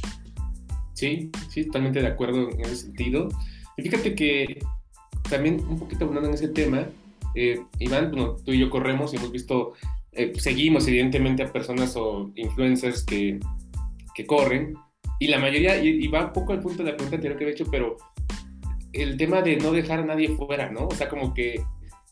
[0.94, 3.28] Sí, sí, totalmente de acuerdo en ese sentido.
[3.76, 4.60] Y fíjate que
[5.28, 6.86] también un poquito hablando en ese tema,
[7.34, 9.74] eh, Iván, bueno, tú y yo corremos y hemos visto
[10.16, 13.38] eh, seguimos evidentemente a personas o influencers que,
[14.14, 14.74] que corren
[15.18, 17.50] y la mayoría, y, va un poco al punto de la pregunta anterior que he
[17.50, 17.96] hecho, pero
[18.92, 20.86] el tema de no dejar a nadie fuera, ¿no?
[20.86, 21.62] O sea, como que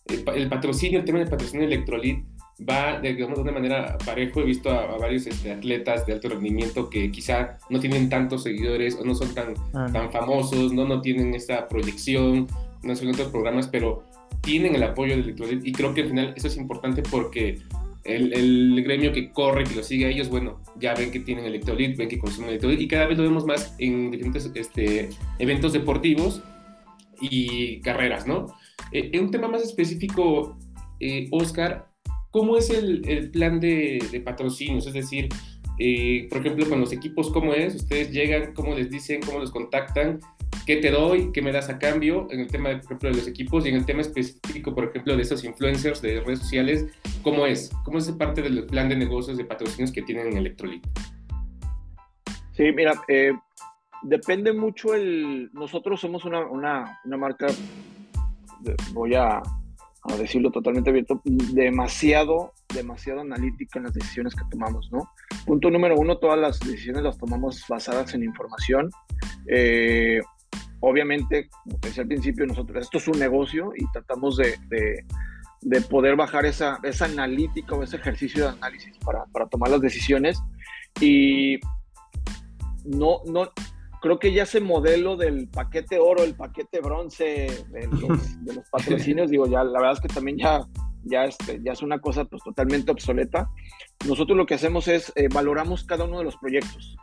[0.06, 2.24] el, patrocinio, el tema del patrocinio electrolit
[2.68, 4.40] va, digamos, de una manera parejo.
[4.40, 8.96] He visto a, varios este, atletas de alto rendimiento que quizá no tienen tantos seguidores
[8.96, 9.88] o no son tan, ah.
[9.92, 10.86] tan famosos, ¿no?
[10.86, 12.46] no tienen esta proyección,
[12.82, 14.04] no son otros programas, pero
[14.40, 17.60] tienen el apoyo del electrolit y creo que al final eso es importante porque
[18.04, 21.96] el, gremio que corre, que lo sigue a ellos, bueno, ya ven que tienen electrolit,
[21.96, 26.42] ven que consumen electrolit y cada vez lo vemos más en diferentes este, eventos deportivos
[27.20, 28.46] y carreras, ¿no?
[28.92, 30.58] Eh, en un tema más específico,
[31.00, 31.88] eh, Oscar,
[32.30, 34.86] ¿cómo es el, plan de, de, patrocinios?
[34.86, 35.28] Es decir,
[35.78, 37.74] eh, por ejemplo, con los equipos, ¿cómo es?
[37.74, 40.20] Ustedes llegan, ¿cómo les dicen, cómo los contactan?
[40.66, 43.28] qué te doy, qué me das a cambio, en el tema, por ejemplo, de los
[43.28, 46.86] equipos y en el tema específico, por ejemplo, de esos influencers de redes sociales,
[47.22, 47.70] ¿cómo es?
[47.84, 50.86] ¿Cómo es parte del plan de negocios de patrocinios que tienen en Electrolit?
[52.52, 53.32] Sí, mira, eh,
[54.02, 55.50] depende mucho el...
[55.52, 57.46] Nosotros somos una, una marca,
[58.92, 59.42] voy a,
[60.04, 65.10] a, decirlo totalmente abierto, demasiado, demasiado analítica en las decisiones que tomamos, ¿no?
[65.46, 68.90] Punto número uno, todas las decisiones las tomamos basadas en información.
[69.48, 70.20] Eh,
[70.80, 75.04] obviamente, como te decía al principio, nosotros, esto es un negocio y tratamos de, de,
[75.62, 79.80] de poder bajar esa, esa analítica o ese ejercicio de análisis para, para tomar las
[79.80, 80.38] decisiones.
[81.00, 81.58] Y
[82.84, 83.50] no, no,
[84.04, 88.68] creo que ya ese modelo del paquete oro, el paquete bronce de los, de los
[88.68, 90.60] patrocinios, digo, ya la verdad es que también ya,
[91.04, 93.48] ya, este, ya es una cosa pues totalmente obsoleta.
[94.06, 96.98] Nosotros lo que hacemos es eh, valoramos cada uno de los proyectos,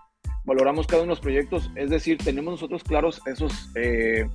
[0.45, 4.29] valoramos cada uno de los proyectos, es decir, tenemos nosotros claros esos eh,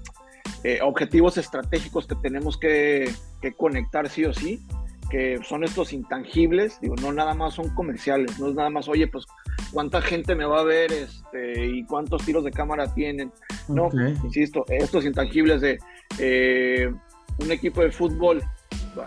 [0.64, 3.08] eh, objetivos estratégicos que tenemos que,
[3.42, 4.58] que conectar sí o sí
[5.08, 9.06] que son estos intangibles, digo, no nada más son comerciales, no es nada más, oye,
[9.06, 9.24] pues
[9.72, 13.32] cuánta gente me va a ver este, y cuántos tiros de cámara tienen.
[13.68, 13.90] No,
[14.24, 15.78] insisto, estos intangibles de
[16.18, 16.90] eh,
[17.38, 18.42] un equipo de fútbol,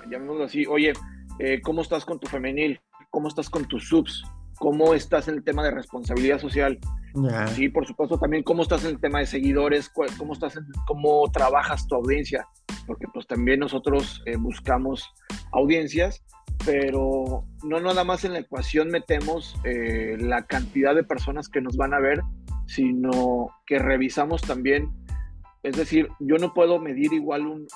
[0.09, 0.93] llamémoslo así, oye,
[1.39, 2.79] eh, ¿cómo estás con tu femenil?
[3.09, 4.23] ¿Cómo estás con tus subs?
[4.57, 6.79] ¿Cómo estás en el tema de responsabilidad social?
[7.55, 11.29] Sí, por supuesto, también cómo estás en el tema de seguidores, cómo estás en, cómo
[11.31, 12.47] trabajas tu audiencia,
[12.85, 15.11] porque pues también nosotros eh, buscamos
[15.51, 16.23] audiencias,
[16.65, 21.77] pero no nada más en la ecuación metemos eh, la cantidad de personas que nos
[21.77, 22.21] van a ver,
[22.67, 24.89] sino que revisamos también,
[25.63, 27.67] es decir, yo no puedo medir igual un,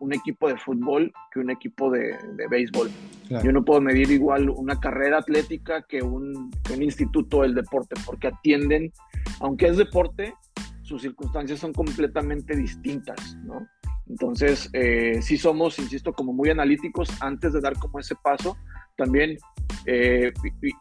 [0.00, 2.90] un, equipo de fútbol que un equipo de, de béisbol.
[3.28, 7.94] Yo no puedo medir igual una carrera atlética que un, que un instituto del deporte,
[8.04, 8.92] porque atienden,
[9.40, 10.34] aunque es deporte,
[10.82, 13.68] sus circunstancias son completamente distintas, ¿no?
[14.08, 18.56] Entonces, eh, sí somos, insisto, como muy analíticos antes de dar como ese paso.
[18.96, 19.38] También,
[19.86, 20.32] eh,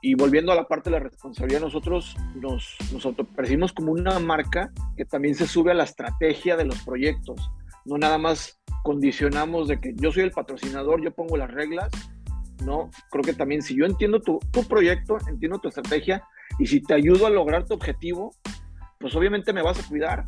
[0.01, 5.05] y, volviendo a la parte de la responsabilidad, nosotros nos, nos como una marca que
[5.05, 7.51] también se sube a la estrategia de los proyectos.
[7.85, 11.91] No nada más condicionamos de que yo soy el patrocinador, yo pongo las reglas.
[12.65, 16.23] No, creo que también si yo entiendo tu, tu proyecto, entiendo tu estrategia
[16.57, 18.33] y si te ayudo a lograr tu objetivo,
[18.99, 20.25] pues obviamente me vas a cuidar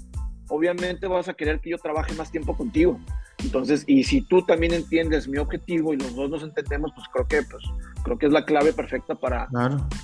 [0.50, 3.00] obviamente vas a querer que yo trabaje más tiempo contigo.
[3.44, 7.28] Entonces, y si tú también entiendes mi objetivo y los dos nos entendemos, pues creo
[7.28, 7.64] que, pues,
[8.04, 9.48] creo que es la clave perfecta para,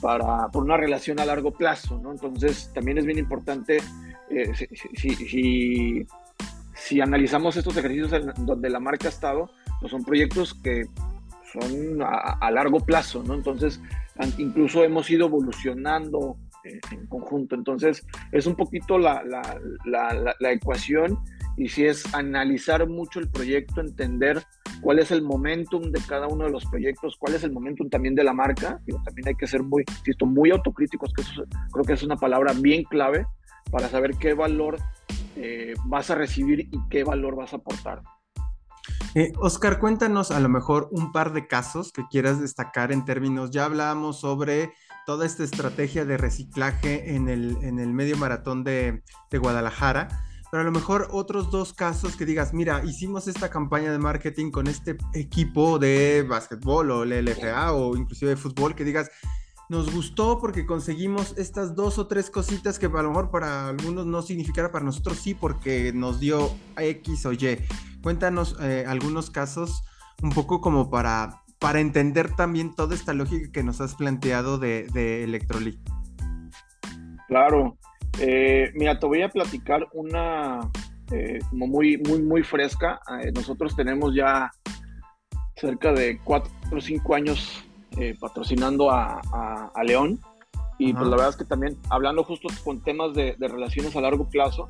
[0.01, 2.12] para por una relación a largo plazo, ¿no?
[2.12, 3.77] Entonces, también es bien importante,
[4.29, 4.51] eh,
[4.95, 6.08] si, si,
[6.73, 9.49] si, analizamos estos ejercicios donde la marca ha estado,
[9.81, 10.86] pues son proyectos que
[11.51, 13.34] son a, a largo plazo, ¿no?
[13.34, 13.81] Entonces,
[14.38, 17.56] incluso hemos ido evolucionando en conjunto.
[17.56, 19.23] Entonces, es un poquito la,
[19.86, 21.19] la, la, ecuación
[21.58, 24.43] y si es analizar mucho el proyecto, entender
[24.82, 28.15] cuál es el momentum de cada uno de los proyectos, cuál es el momentum también
[28.15, 28.80] de la marca.
[28.86, 31.23] y también hay que ser muy, insisto, muy autocríticos, que
[31.71, 33.25] creo que es una palabra bien clave
[33.71, 34.78] para saber qué valor
[35.36, 38.01] eh, vas a recibir y qué valor vas a aportar.
[39.15, 43.51] Eh, Oscar, cuéntanos a lo mejor un par de casos que quieras destacar en términos,
[43.51, 44.73] ya hablábamos sobre
[45.05, 50.07] toda esta estrategia de reciclaje en el, en el medio maratón de, Guadalajara,
[50.49, 54.49] pero a lo mejor otros dos casos que digas, mira, hicimos esta campaña de marketing
[54.49, 59.11] con este equipo de básquetbol o el LFA o inclusive de fútbol, que digas,
[59.67, 64.05] nos gustó porque conseguimos estas dos o tres cositas que a lo mejor para algunos
[64.05, 67.59] no significara, para nosotros sí, porque nos dio X o Y.
[68.01, 69.83] Cuéntanos eh, algunos casos
[70.21, 74.84] un poco como para para entender también toda esta lógica que nos has planteado de,
[74.93, 75.80] de Electrolit.
[77.28, 77.75] Claro.
[78.19, 80.60] Eh, mira, te voy a platicar una
[81.12, 83.01] eh, como muy, muy, muy fresca.
[83.19, 84.51] Eh, nosotros tenemos ya
[85.56, 87.65] cerca de cuatro o cinco años
[88.19, 89.19] patrocinando a,
[89.73, 90.19] a, León.
[90.78, 94.01] Y pues la verdad es que también hablando justo con temas de, de relaciones a
[94.01, 94.69] largo plazo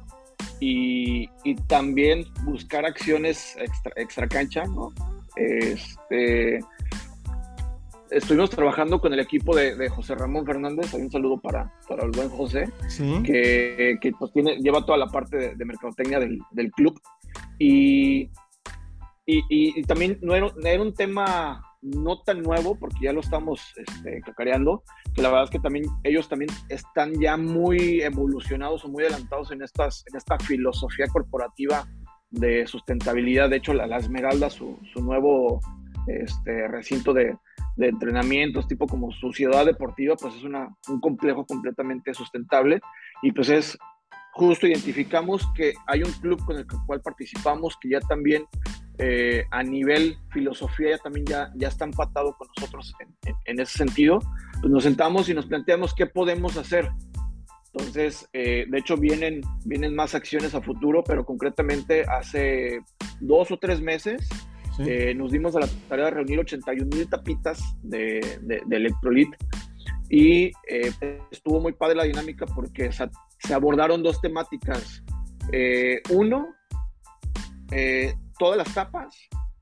[0.61, 4.93] y, y, también buscar acciones extra, extra cancha, ¿no?
[5.35, 6.61] Este,
[8.15, 12.11] estuvimos trabajando con el equipo de, José Ramón Fernández, hay un saludo para, para el
[12.11, 12.71] buen José,
[13.23, 16.99] que, que, pues tiene, lleva toda la parte de, mercadotecnia del, del club.
[17.59, 18.29] Y,
[19.25, 23.61] y, y, también no era, era, un tema no tan nuevo, porque ya lo estamos
[23.75, 28.87] este, cacareando, que la verdad es que también ellos también están ya muy evolucionados o
[28.87, 31.85] muy adelantados en, estas, en esta filosofía corporativa
[32.31, 33.49] de sustentabilidad.
[33.49, 35.59] De hecho, la, la Esmeralda, su, su nuevo
[36.07, 37.35] este, recinto de,
[37.75, 42.79] de entrenamientos, tipo como su ciudad deportiva, pues es una, un complejo completamente sustentable.
[43.21, 43.77] Y pues es
[44.33, 48.43] justo identificamos que hay un club con el cual participamos que ya también
[48.97, 53.77] eh, a nivel filosofía ya también ya, ya está empatado con nosotros en, en, ese
[53.77, 54.19] sentido,
[54.61, 56.89] pues nos sentamos y nos planteamos qué podemos hacer.
[57.73, 62.79] Entonces, eh, de hecho, vienen, vienen más acciones a futuro, pero concretamente hace
[63.19, 64.29] dos o tres meses
[64.79, 69.29] eh, nos dimos a la tarea de reunir 81 mil tapitas de, de, electrolit
[70.09, 70.91] y eh,
[71.31, 75.03] estuvo muy padre la dinámica porque se, abordaron dos temáticas.
[76.11, 76.47] uno,
[78.37, 79.15] todas las tapas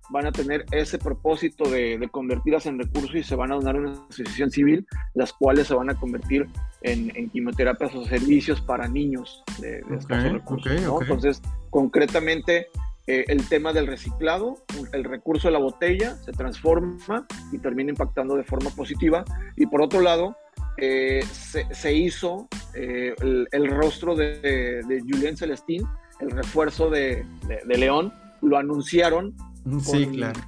[0.10, 3.80] van a tener ese propósito de, convertirlas en recursos y se van a donar a
[3.80, 6.48] una asociación civil, las cuales se van a convertir
[6.82, 10.72] en, quimioterapias o servicios para niños de, estos recursos.
[10.72, 12.68] Entonces, concretamente,
[13.08, 18.36] eh, el tema del reciclado, el recurso de la botella se transforma y termina impactando
[18.36, 19.24] de forma positiva.
[19.56, 20.38] Y por otro lado,
[20.78, 21.24] eh,
[21.72, 23.14] se, hizo eh,
[23.52, 25.84] el, rostro de, de, Julien Celestín,
[26.20, 27.26] el refuerzo de,
[27.66, 29.36] de León, lo anunciaron
[29.82, 30.40] sí, claro.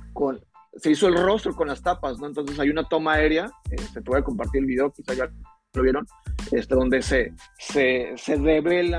[0.75, 2.27] se hizo el rostro con las tapas, ¿no?
[2.27, 5.29] Entonces hay una toma aérea, eh, se te voy a compartir el video, quizá ya
[5.73, 6.05] lo vieron,
[6.51, 8.97] este, donde se, se, se revela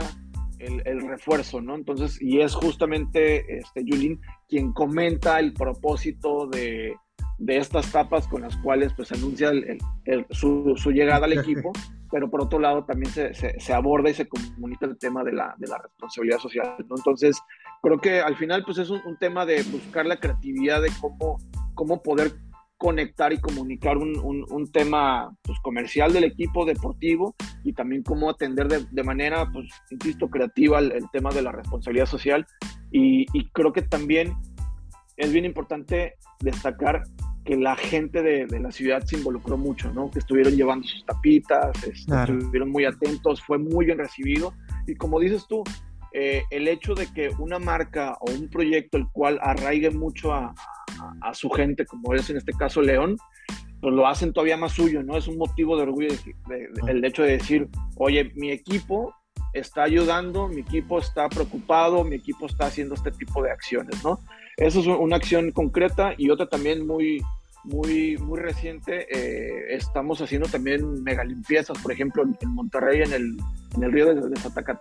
[0.58, 1.74] el, el, refuerzo, ¿no?
[1.74, 6.94] Entonces, y es justamente este, Yulín quien comenta el propósito de,
[7.38, 11.72] de estas tapas con las cuales pues anuncia el, su, su, llegada al equipo,
[12.10, 15.32] pero por otro lado también se, se, se, aborda y se comunica el tema de
[15.32, 16.96] la, de la responsabilidad social, ¿no?
[16.96, 17.38] Entonces,
[17.82, 21.38] creo que al final pues es un, un, tema de buscar la creatividad de cómo,
[21.74, 22.32] cómo poder
[22.76, 27.34] conectar y comunicar un, un, un tema pues, comercial del equipo deportivo
[27.64, 31.52] y también cómo atender de, de manera, pues, insisto, creativa el, el, tema de la
[31.52, 32.46] responsabilidad social.
[32.92, 34.34] Y, y creo que también
[35.16, 37.02] es bien importante destacar
[37.44, 40.10] que la gente de, de, la ciudad se involucró mucho, ¿no?
[40.10, 44.52] Que estuvieron llevando sus tapitas, este, estuvieron muy atentos, fue muy bien recibido.
[44.86, 45.62] Y como dices tú,
[46.18, 50.54] eh, el hecho de que una marca o un proyecto el cual arraigue mucho a,
[51.34, 53.18] su gente, como es en este caso León,
[53.82, 55.18] pues lo hacen todavía más suyo, ¿no?
[55.18, 56.08] Es un motivo de orgullo
[56.88, 59.14] el hecho de decir, oye, mi equipo
[59.52, 64.18] está ayudando, mi equipo está preocupado, mi equipo está haciendo este tipo de acciones, ¿no?
[64.56, 67.22] Eso es una acción concreta y otra también muy,
[67.66, 69.06] muy, muy reciente.
[69.10, 73.36] Eh, estamos haciendo también mega limpiezas, por ejemplo, en, Monterrey, en el,
[73.76, 74.36] en el río de,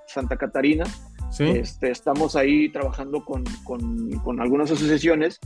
[0.08, 0.86] Santa, Catarina.
[1.40, 5.40] Este, estamos ahí trabajando con, con, con, algunas asociaciones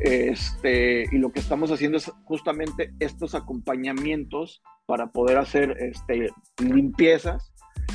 [0.00, 7.52] este, y lo que estamos haciendo es justamente estos acompañamientos para poder hacer este, limpiezas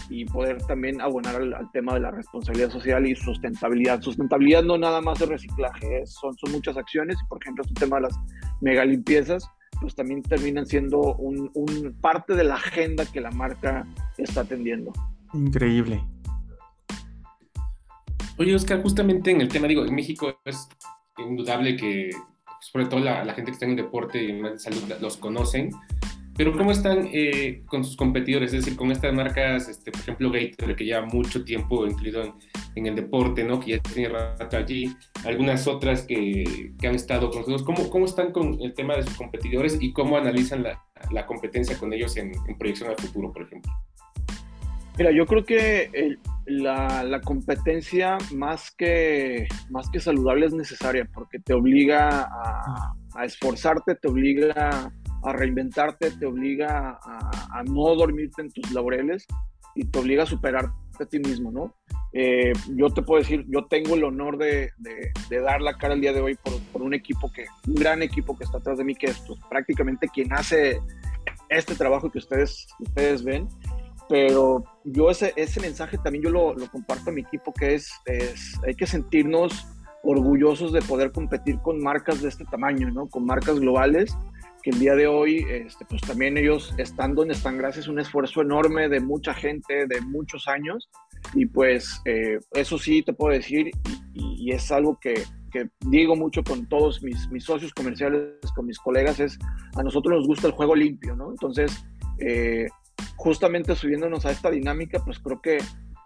[0.10, 4.02] y poder también abonar al, tema de la responsabilidad social y sustentabilidad.
[4.02, 8.04] Sustentabilidad no nada más de reciclaje, son, son muchas acciones, por ejemplo, este tema de
[8.04, 8.16] las
[8.62, 9.48] mega limpiezas,
[9.80, 13.86] pues también terminan siendo un, un parte de la agenda que la marca
[14.18, 14.92] está atendiendo.
[15.34, 16.02] Increíble.
[18.40, 20.70] Oye, Oscar, justamente en el tema, digo, en México es
[21.18, 22.10] indudable que,
[22.62, 25.72] sobre todo la, la gente que está en el deporte y en salud, los conocen,
[26.40, 28.54] pero ¿cómo están eh, con sus competidores?
[28.54, 32.34] Es decir, con estas marcas, este, por ejemplo, Gator, que lleva mucho tiempo incluido en,
[32.76, 33.60] en, el deporte, ¿no?
[33.60, 34.96] Que ya tiene rato allí.
[35.26, 37.64] Algunas otras que, que han estado con nosotros.
[37.64, 41.78] ¿Cómo, ¿Cómo, están con el tema de sus competidores y cómo analizan la, la competencia
[41.78, 43.74] con ellos en, en, proyección al futuro, por ejemplo?
[45.00, 51.10] Mira, yo creo que el, la, la, competencia más que, más que saludable es necesaria
[51.14, 54.92] porque te obliga a, a esforzarte, te obliga
[55.24, 59.26] a reinventarte, te obliga a, no dormirte en tus laureles
[59.76, 61.74] y te obliga a superarte a ti mismo, ¿no?
[62.12, 66.02] Eh, yo te puedo decir, yo tengo el honor de, de, dar la cara el
[66.02, 68.84] día de hoy por, por, un equipo que, un gran equipo que está atrás de
[68.84, 70.82] mí, que es pues, prácticamente quien hace
[71.50, 73.48] este trabajo que ustedes, ustedes ven,
[74.10, 77.92] pero yo ese, ese mensaje también yo lo, lo comparto a mi equipo, que es,
[78.06, 79.68] es, hay que sentirnos
[80.04, 83.08] orgullosos de poder competir con marcas de este tamaño, ¿no?
[83.08, 84.18] Con marcas globales
[84.62, 88.00] que el día de hoy, este, pues también ellos están donde están gracias a un
[88.00, 90.90] esfuerzo enorme de mucha gente, de muchos años,
[91.34, 93.72] y pues eh, eso sí te puedo decir,
[94.14, 95.14] y, es algo que,
[95.52, 99.38] que, digo mucho con todos mis, mis, socios comerciales, con mis colegas, es
[99.76, 101.30] a nosotros nos gusta el juego limpio, ¿no?
[101.32, 101.86] Entonces,
[102.20, 102.68] eh,
[103.20, 105.58] justamente subiéndonos a esta dinámica, pues creo que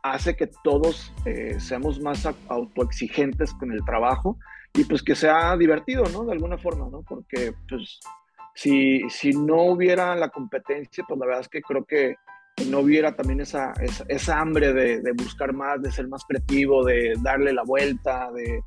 [0.01, 4.39] hace que todos eh, seamos más autoexigentes con el trabajo
[4.73, 6.25] y pues que sea divertido, ¿no?
[6.25, 7.03] De alguna forma, ¿no?
[7.07, 7.99] Porque pues
[8.55, 12.15] si, si no hubiera la competencia, pues la verdad es que creo que
[12.67, 13.73] no hubiera también esa,
[14.07, 18.59] esa, hambre de, buscar más, de ser más creativo, de darle la vuelta, de,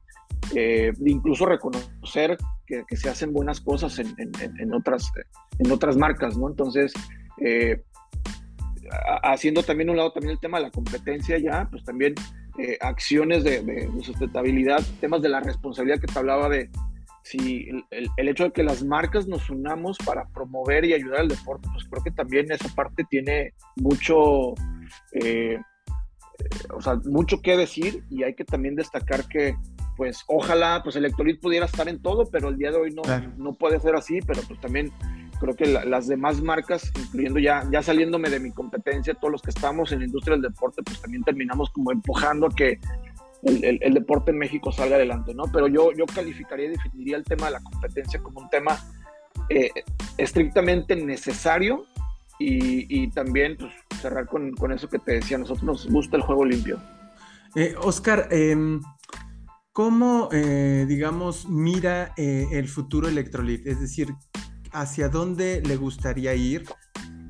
[0.55, 5.11] eh, incluso reconocer que, que, se hacen buenas cosas en, en, en, otras,
[5.59, 6.49] en otras marcas, ¿no?
[6.49, 6.93] Entonces,
[7.41, 7.83] eh,
[9.23, 12.15] haciendo también un lado también el tema de la competencia ya, pues también
[12.59, 16.71] eh, acciones de, de, sustentabilidad, temas de la responsabilidad que te hablaba de,
[17.23, 21.29] si el, el, hecho de que las marcas nos unamos para promover y ayudar al
[21.29, 24.55] deporte, pues creo que también esa parte tiene mucho,
[25.13, 25.59] eh,
[26.73, 29.57] o sea, mucho que decir y hay que también destacar que
[29.97, 33.03] pues ojalá pues Electrolit pudiera estar en todo, pero el día de hoy no,
[33.39, 34.93] no puede ser así, pero pues también
[35.39, 39.51] creo que las demás marcas, incluyendo ya, ya saliéndome de mi competencia, todos los que
[39.51, 42.81] estamos en la industria del deporte, pues también terminamos como empujando a que
[43.43, 45.45] el, deporte en México salga adelante, ¿no?
[45.53, 48.79] Pero yo, yo calificaría y definiría el tema de la competencia como un tema
[49.49, 49.71] eh,
[50.17, 51.85] estrictamente necesario
[52.39, 56.45] y, también pues, cerrar con, con, eso que te decía, nosotros nos gusta el juego
[56.45, 56.79] limpio.
[57.55, 58.55] Eh, Oscar, eh,
[59.73, 63.67] ¿cómo, eh, digamos, mira eh, el futuro Electrolit?
[63.67, 64.09] Es decir,
[64.77, 66.65] ¿hacia dónde le gustaría ir?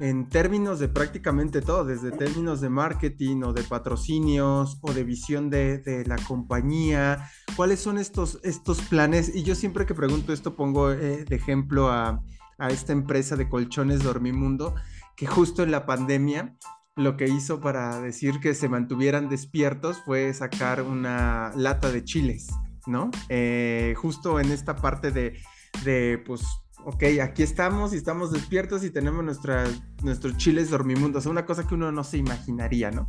[0.01, 5.49] en términos de prácticamente todo, desde términos de marketing o de patrocinios o de visión
[5.49, 9.35] de, la compañía, cuáles son estos, estos planes.
[9.35, 12.23] Y yo siempre que pregunto esto pongo eh, de ejemplo a,
[12.59, 14.75] a, esta empresa de colchones Dormimundo,
[15.17, 16.57] que justo en la pandemia
[16.95, 22.49] lo que hizo para decir que se mantuvieran despiertos fue sacar una lata de chiles,
[22.87, 23.11] ¿no?
[23.29, 25.39] Eh, justo en esta parte de,
[25.85, 26.43] de pues
[26.87, 31.91] ok, aquí estamos y estamos despiertos y tenemos nuestros chiles dormimundos, una cosa que uno
[31.91, 33.09] no se imaginaría, ¿no?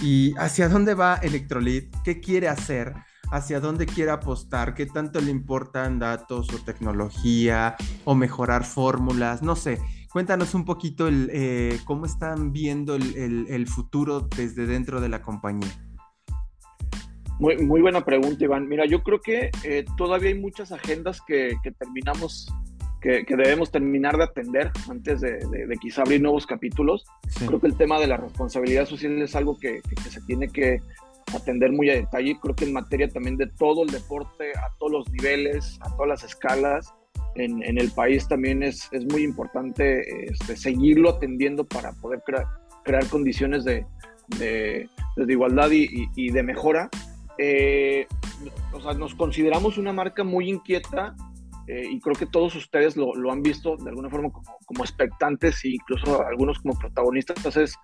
[0.00, 2.94] Y hacia dónde va Electrolit, qué quiere hacer,
[3.32, 7.74] hacia dónde quiere apostar, qué tanto le importan datos o tecnología
[8.04, 9.80] o mejorar fórmulas, no sé.
[10.12, 15.72] Cuéntanos un poquito el, eh, cómo están viendo el, futuro desde dentro de la compañía.
[17.40, 18.68] Muy, muy buena pregunta, Iván.
[18.68, 22.48] Mira, yo creo que eh, todavía hay muchas agendas que terminamos
[23.00, 27.04] que, que, debemos terminar de atender antes de, de, de quizá abrir nuevos capítulos.
[27.28, 27.46] Sí.
[27.46, 30.80] Creo que el tema de la responsabilidad social es algo que, que, se tiene que
[31.34, 32.38] atender muy a detalle.
[32.40, 36.08] Creo que en materia también de todo el deporte, a todos los niveles, a todas
[36.08, 36.94] las escalas,
[37.36, 42.48] en, en el país también es, es muy importante este, seguirlo atendiendo para poder crea,
[42.82, 43.84] crear condiciones de,
[44.38, 46.88] de, de igualdad y, y, y, de mejora.
[47.38, 48.06] Eh,
[48.72, 51.14] o sea, nos consideramos una marca muy inquieta
[51.68, 54.84] eh, y creo que todos ustedes lo, lo, han visto de alguna forma como, como
[54.84, 57.36] expectantes e incluso algunos como protagonistas.
[57.38, 57.76] Entonces,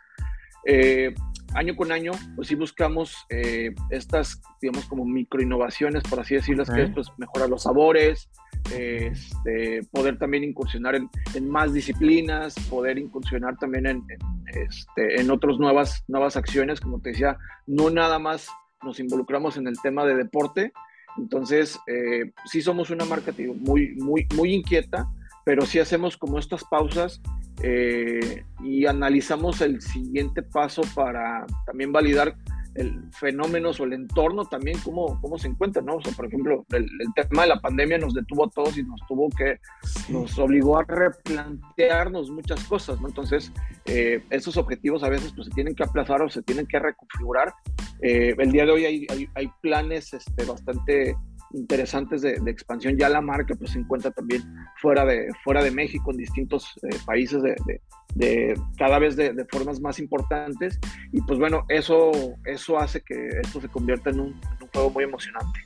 [0.65, 1.13] eh,
[1.55, 6.85] año con año, pues sí buscamos eh, estas, digamos, como microinnovaciones, por así decirlas, okay.
[6.85, 8.31] que es pues, mejorar los sabores,
[8.73, 15.31] este, poder también incursionar en, en, más disciplinas, poder incursionar también en, en, este, en
[15.31, 18.47] otras nuevas, nuevas acciones, como te decía, no nada más
[18.83, 20.73] nos involucramos en el tema de deporte,
[21.17, 25.07] entonces, eh, sí somos una marca muy, muy, muy inquieta,
[25.45, 27.21] pero sí hacemos como estas pausas
[27.63, 32.37] eh, y analizamos el siguiente paso para también validar
[32.75, 35.97] el fenómenos o el entorno también, cómo, cómo se encuentra, ¿no?
[35.97, 38.83] O sea, por ejemplo, el, el, tema de la pandemia nos detuvo a todos y
[38.83, 40.13] nos tuvo que, sí.
[40.13, 43.09] nos obligó a replantearnos muchas cosas, ¿no?
[43.09, 43.53] Entonces,
[43.87, 47.55] eh, esos objetivos a veces pues se tienen que aplazar o se tienen que reconfigurar.
[48.01, 51.17] Eh, el día de hoy hay, hay, hay planes este, bastante
[51.55, 52.97] interesantes de, de, expansión.
[52.97, 54.43] Ya la marca pues se encuentra también
[54.81, 57.81] fuera de, fuera de México, en distintos eh, países de, de,
[58.15, 60.79] de, cada vez de, formas más importantes.
[61.13, 62.13] Y pues bueno, eso,
[62.45, 65.61] eso hace que esto se convierta en un, en un juego muy emocionante.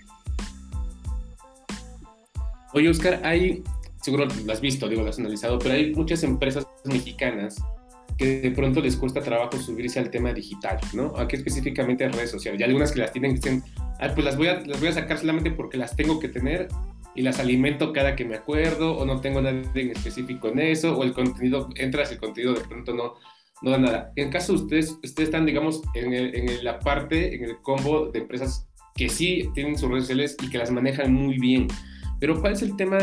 [2.72, 3.62] Oye, Oscar, hay,
[4.02, 7.56] seguro lo has visto, digo, lo has analizado, pero hay muchas empresas mexicanas
[8.18, 11.16] que de pronto les cuesta trabajo subirse al tema digital, ¿no?
[11.16, 12.60] Aquí específicamente en redes sociales.
[12.60, 13.62] Y algunas que las tienen que dicen,
[14.00, 16.68] ah, pues las voy, a, las voy a sacar solamente porque las tengo que tener
[17.14, 20.96] y las alimento cada que me acuerdo o no tengo nada en específico en eso
[20.96, 23.14] o el contenido, entras el contenido de pronto no,
[23.62, 24.12] no da nada.
[24.16, 28.08] En caso de ustedes, ustedes están, digamos, en, el, en la parte, en el combo
[28.08, 31.68] de empresas que sí tienen sus redes sociales y que las manejan muy bien.
[32.20, 32.98] Pero ¿cuál es el tema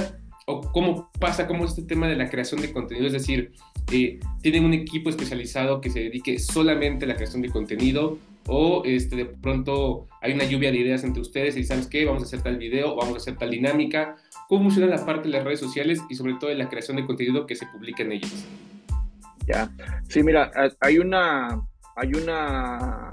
[0.45, 3.07] o cómo pasa, cómo es este tema de la creación de contenido?
[3.07, 3.53] Es decir,
[3.91, 8.17] eh, tienen un equipo especializado que se dedique solamente a la creación de contenido
[8.47, 12.23] o este, de pronto hay una lluvia de ideas entre ustedes y sabes qué, vamos
[12.23, 14.15] a hacer tal video, vamos a hacer tal dinámica.
[14.49, 17.05] ¿Cómo funciona la parte de las redes sociales y sobre todo de la creación de
[17.05, 18.45] contenido que se publica en ellas?
[19.47, 19.69] Ya,
[20.07, 21.61] sí, mira, hay una,
[21.95, 23.11] hay una,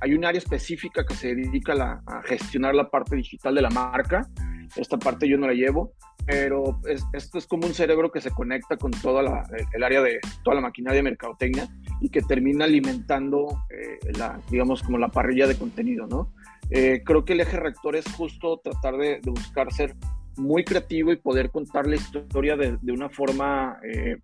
[0.00, 4.28] hay un área específica que se dedica a, gestionar la parte digital de la marca.
[4.76, 5.94] Esta parte yo no la llevo
[6.28, 10.02] pero es, esto es como un cerebro que se conecta con toda la, el área
[10.02, 11.66] de toda la maquinaria de mercadotecnia
[12.02, 16.34] y que termina alimentando eh, la, digamos, como la parrilla de contenido, ¿no?
[16.70, 19.96] Eh, creo que el eje rector es justo tratar de, de, buscar ser
[20.36, 24.18] muy creativo y poder contar la historia de, de una forma eh,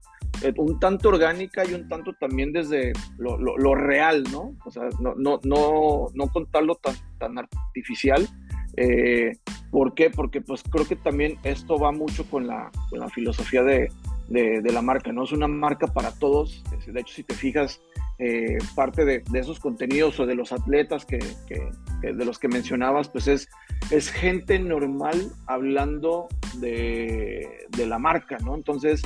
[0.59, 4.55] un tanto orgánica y un tanto también desde lo, lo, lo real, ¿no?
[4.67, 8.29] O sea, no, no, no, no contarlo tan, tan artificial,
[8.77, 9.33] eh,
[9.75, 10.09] ¿Por qué?
[10.09, 13.91] Porque pues creo que también esto va mucho con la, con la filosofía de,
[14.29, 15.25] de, de, la marca, ¿no?
[15.25, 16.63] Es una marca para todos.
[16.87, 17.81] De hecho, si te fijas,
[18.21, 23.27] eh, parte de, esos contenidos o de los atletas que, de los que mencionabas, pues
[23.27, 23.49] es,
[23.91, 28.55] es gente normal hablando de, la marca, ¿no?
[28.55, 29.03] Entonces,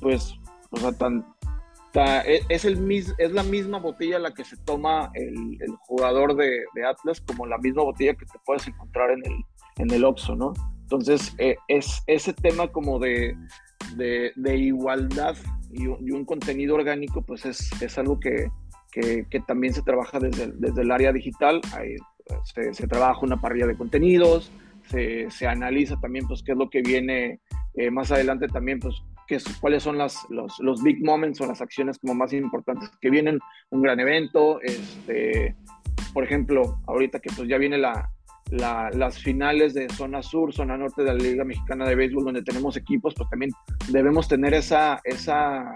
[0.00, 0.34] pues,
[0.70, 1.26] o sea, tan,
[2.24, 7.20] e, es, el, es la misma botella la que se toma el, jugador de, Atlas
[7.20, 9.44] como la misma botella que te puedes encontrar en el,
[9.76, 10.52] en el Oxxo, ¿no?
[10.82, 13.36] Entonces, eh, es ese tema como de,
[13.96, 15.36] de, igualdad
[15.72, 18.48] y, un contenido orgánico, pues es, es algo que,
[18.92, 21.60] que, también se trabaja desde, desde el área digital.
[22.44, 24.52] se, se, trabaja una parrilla de contenidos,
[24.88, 27.40] se, se, analiza también pues qué es lo que viene
[27.74, 28.94] eh, más adelante también, pues
[29.26, 33.10] qué, cuáles son las, los, los, big moments o las acciones como más importantes que
[33.10, 33.38] vienen,
[33.70, 35.54] un gran evento, este,
[36.14, 38.10] por ejemplo, ahorita que pues ya viene la,
[38.50, 42.76] las finales de zona sur, zona norte de la Liga Mexicana de Béisbol, donde tenemos
[42.76, 43.50] equipos, pues también
[43.88, 45.74] debemos tener esa, esa,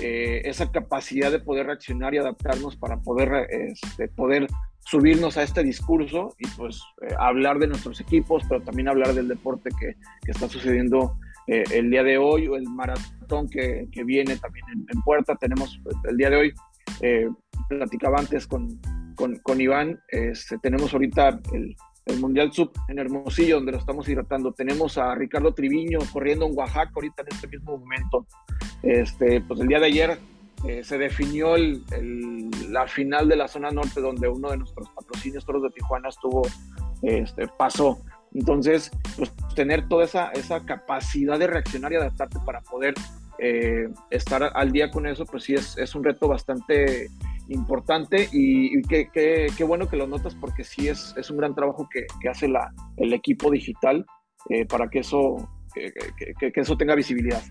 [0.00, 4.46] eh, esa capacidad de poder reaccionar y adaptarnos para poder, este, poder
[4.80, 9.28] subirnos a este discurso y pues eh, hablar de nuestros equipos, pero también hablar del
[9.28, 14.04] deporte que, que está sucediendo eh, el día de hoy o el maratón que, que
[14.04, 15.34] viene también en, puerta.
[15.36, 16.54] Tenemos pues, el día de hoy,
[17.68, 18.80] platicaba antes con,
[19.16, 21.76] con, Iván, este, tenemos ahorita el,
[22.20, 24.52] Mundial Sub en Hermosillo, donde lo estamos hidratando.
[24.52, 28.24] Tenemos a Ricardo Triviño corriendo en Oaxaca ahorita en este mismo momento.
[28.84, 30.18] Este, pues el día de ayer
[30.68, 31.56] eh, se definió
[32.68, 36.42] la final de la zona norte, donde uno de nuestros patrocinios, Toros de Tijuana, estuvo,
[37.02, 37.98] este, pasó.
[38.32, 42.94] Entonces, pues tener toda esa, esa capacidad de reaccionar y adaptarte para poder
[43.38, 47.08] eh, estar al día con eso, pues sí es, es un reto bastante
[47.48, 51.88] importante y, qué, qué, bueno que lo notas porque sí es, es un gran trabajo
[51.92, 54.04] que, que hace la, el equipo digital
[54.48, 55.92] eh, para que eso, que,
[56.52, 57.42] que, eso tenga visibilidad.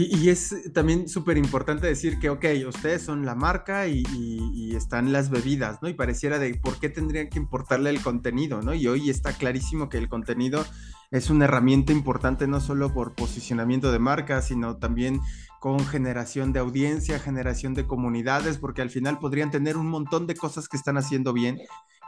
[0.00, 5.10] Y, es también súper importante decir que, ok, ustedes son la marca y, y, están
[5.12, 5.88] las bebidas, ¿no?
[5.88, 8.74] Y pareciera de por qué tendrían que importarle el contenido, ¿no?
[8.74, 10.64] Y hoy está clarísimo que el contenido
[11.10, 15.20] es una herramienta importante no solo por posicionamiento de marca, sino también
[15.60, 20.34] con generación de audiencia, generación de comunidades, porque al final podrían tener un montón de
[20.34, 21.58] cosas que están haciendo bien,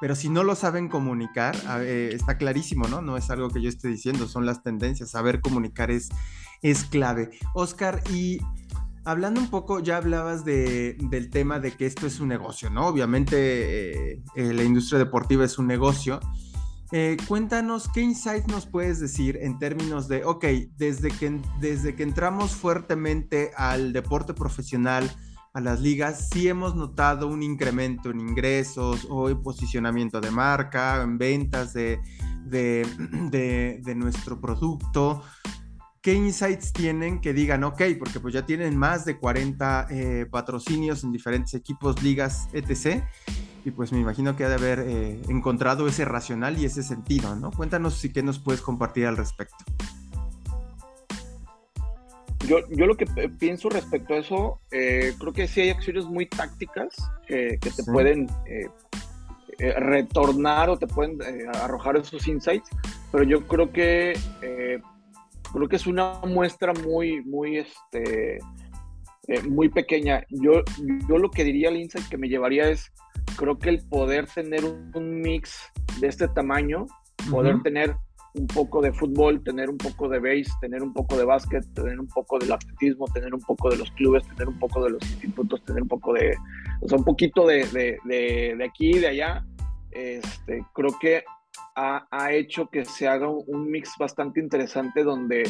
[0.00, 3.02] pero si no lo saben comunicar, eh, está clarísimo, ¿no?
[3.02, 6.08] No es algo que yo esté diciendo, son las tendencias, saber comunicar es,
[6.62, 7.30] es clave.
[7.54, 8.40] Oscar, y
[9.04, 12.86] hablando un poco, ya hablabas de, del tema de que esto es un negocio, ¿no?
[12.86, 16.20] Obviamente eh, eh, la industria deportiva es un negocio
[16.92, 20.44] eh, cuéntanos qué insights nos puedes decir en términos de, ok,
[20.76, 25.08] desde que, desde que entramos fuertemente al deporte profesional,
[25.52, 31.02] a las ligas, sí hemos notado un incremento en ingresos o en posicionamiento de marca,
[31.02, 32.00] en ventas de,
[32.44, 35.22] de, nuestro producto.
[36.00, 41.04] ¿Qué insights tienen que digan, ok, porque pues ya tienen más de 40 eh, patrocinios
[41.04, 43.02] en diferentes equipos, ligas, etc
[43.64, 47.34] y pues me imagino que ha de haber eh, encontrado ese racional y ese sentido,
[47.36, 47.50] ¿no?
[47.50, 49.56] Cuéntanos si qué nos puedes compartir al respecto.
[52.46, 53.06] Yo, yo lo que
[53.38, 56.96] pienso respecto a eso, eh, creo que sí hay acciones muy tácticas
[57.28, 58.68] que te pueden eh,
[59.78, 61.18] retornar o te pueden
[61.54, 62.68] arrojar esos insights,
[63.12, 64.14] pero yo creo que
[65.52, 68.38] creo que es una muestra muy, muy, este,
[69.48, 70.24] muy pequeña.
[70.30, 70.62] Yo,
[71.08, 72.92] yo lo que diría el insight que me llevaría es
[73.36, 75.70] creo que el poder tener un mix
[76.00, 76.86] de este tamaño,
[77.30, 77.94] poder tener
[78.34, 81.98] un poco de fútbol, tener un poco de base, tener un poco de básquet, tener
[81.98, 85.02] un poco del atletismo, tener un poco de los clubes, tener un poco de los
[85.10, 86.36] institutos, tener un poco de,
[86.80, 89.44] o sea, un poquito de, de, de, aquí y de allá,
[89.90, 91.24] este, creo que
[91.74, 95.42] ha, ha, hecho que se haga un mix bastante interesante donde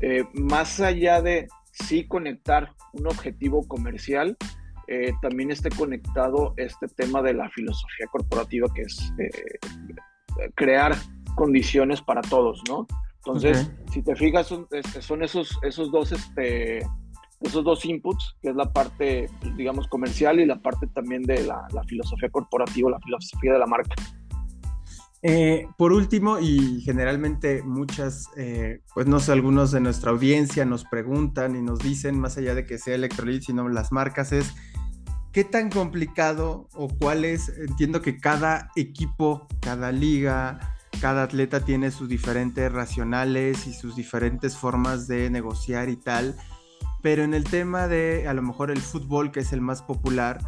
[0.00, 4.36] eh, más allá de sí conectar un objetivo comercial,
[4.86, 9.30] eh, también esté conectado este tema de la filosofía corporativa, que es eh,
[10.54, 10.94] crear
[11.34, 12.86] condiciones para todos, ¿no?
[13.16, 14.66] Entonces, si te fijas, son,
[15.22, 16.80] esos, esos, dos, este,
[17.40, 21.66] esos dos inputs, que es la parte, digamos, comercial y la parte también de la,
[21.88, 23.94] filosofía corporativa, la filosofía de la marca.
[25.26, 28.28] Eh, por último, y generalmente muchas,
[28.94, 32.66] pues no sé, algunos de nuestra audiencia nos preguntan y nos dicen, más allá de
[32.66, 34.54] que sea Electrolit, sino las marcas, es
[35.34, 37.48] ¿Qué tan complicado o cuál es?
[37.48, 40.60] Entiendo que cada equipo, cada liga,
[41.00, 46.36] cada atleta tiene sus diferentes racionales y sus diferentes formas de negociar y tal,
[47.02, 50.38] pero en el tema de a lo mejor el fútbol, que es el más popular,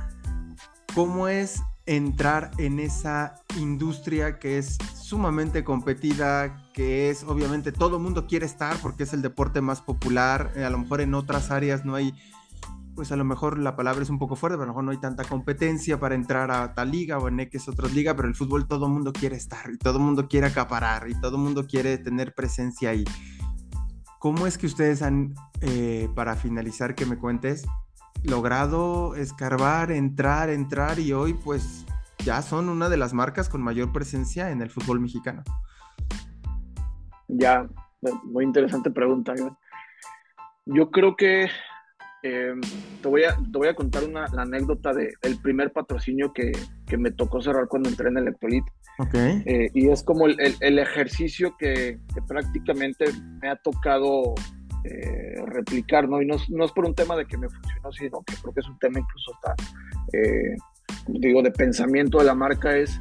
[0.94, 8.26] ¿cómo es entrar en esa industria que es sumamente competida, que es obviamente todo mundo
[8.26, 11.94] quiere estar porque es el deporte más popular, a lo mejor en otras áreas no
[11.94, 12.12] hay
[12.96, 14.96] pues a lo mejor la palabra es un poco fuerte, a lo mejor no hay
[14.96, 18.66] tanta competencia para entrar a tal liga o en X otra liga, pero el fútbol
[18.66, 21.66] todo el mundo quiere estar y todo el mundo quiere acaparar y todo el mundo
[21.66, 23.04] quiere tener presencia ahí.
[24.18, 27.66] ¿Cómo es que ustedes han, eh, para finalizar, que me cuentes,
[28.28, 31.84] logrado escarbar, entrar, entrar y hoy pues
[32.24, 35.42] ya son una de las marcas con mayor presencia en el fútbol mexicano?
[37.28, 37.68] Ya,
[38.24, 39.34] muy interesante pregunta.
[40.66, 41.48] Yo creo que
[42.22, 42.54] eh,
[43.02, 46.52] te, voy a, te voy a contar una, la anécdota del primer patrocinio que,
[46.86, 48.64] que, me tocó cerrar cuando entré en Electrolit.
[48.98, 49.42] Okay.
[49.46, 53.04] Eh, y es como el, el, ejercicio que, que, prácticamente
[53.40, 54.34] me ha tocado
[54.86, 56.22] eh, replicar, ¿no?
[56.22, 58.60] Y no, no, es por un tema de que me funcionó, sino que creo que
[58.60, 59.54] es un tema incluso hasta,
[61.08, 63.00] digo, de pensamiento de la marca es,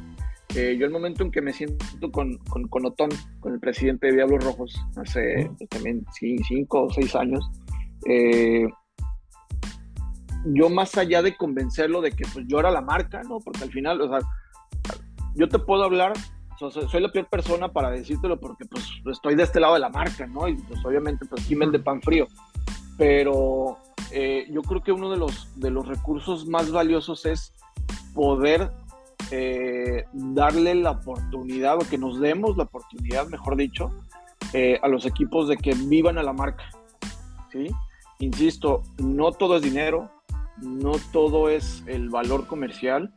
[0.54, 3.10] yo el momento en que me siento con, con, con Otón,
[3.40, 6.04] con el presidente de Diablos Rojos, hace pues, también
[6.48, 7.50] cinco o seis años,
[8.08, 8.66] eh,
[10.46, 13.40] yo más allá de convencerlo de que pues yo era la marca, ¿no?
[13.40, 14.20] Porque al final, o sea,
[15.34, 16.12] yo te puedo hablar,
[16.58, 20.26] soy la peor persona para decírtelo porque pues estoy de este lado de la marca,
[20.26, 20.48] ¿no?
[20.48, 22.26] Y pues obviamente pues Jiménez de pan frío.
[22.98, 23.78] Pero
[24.10, 27.52] eh, yo creo que uno de los, de los recursos más valiosos es
[28.14, 28.70] poder
[29.30, 33.90] eh, darle la oportunidad, o que nos demos la oportunidad, mejor dicho,
[34.52, 36.64] eh, a los equipos de que vivan a la marca,
[37.50, 37.66] ¿sí?
[38.20, 40.10] Insisto, no todo es dinero,
[40.62, 43.12] no todo es el valor comercial.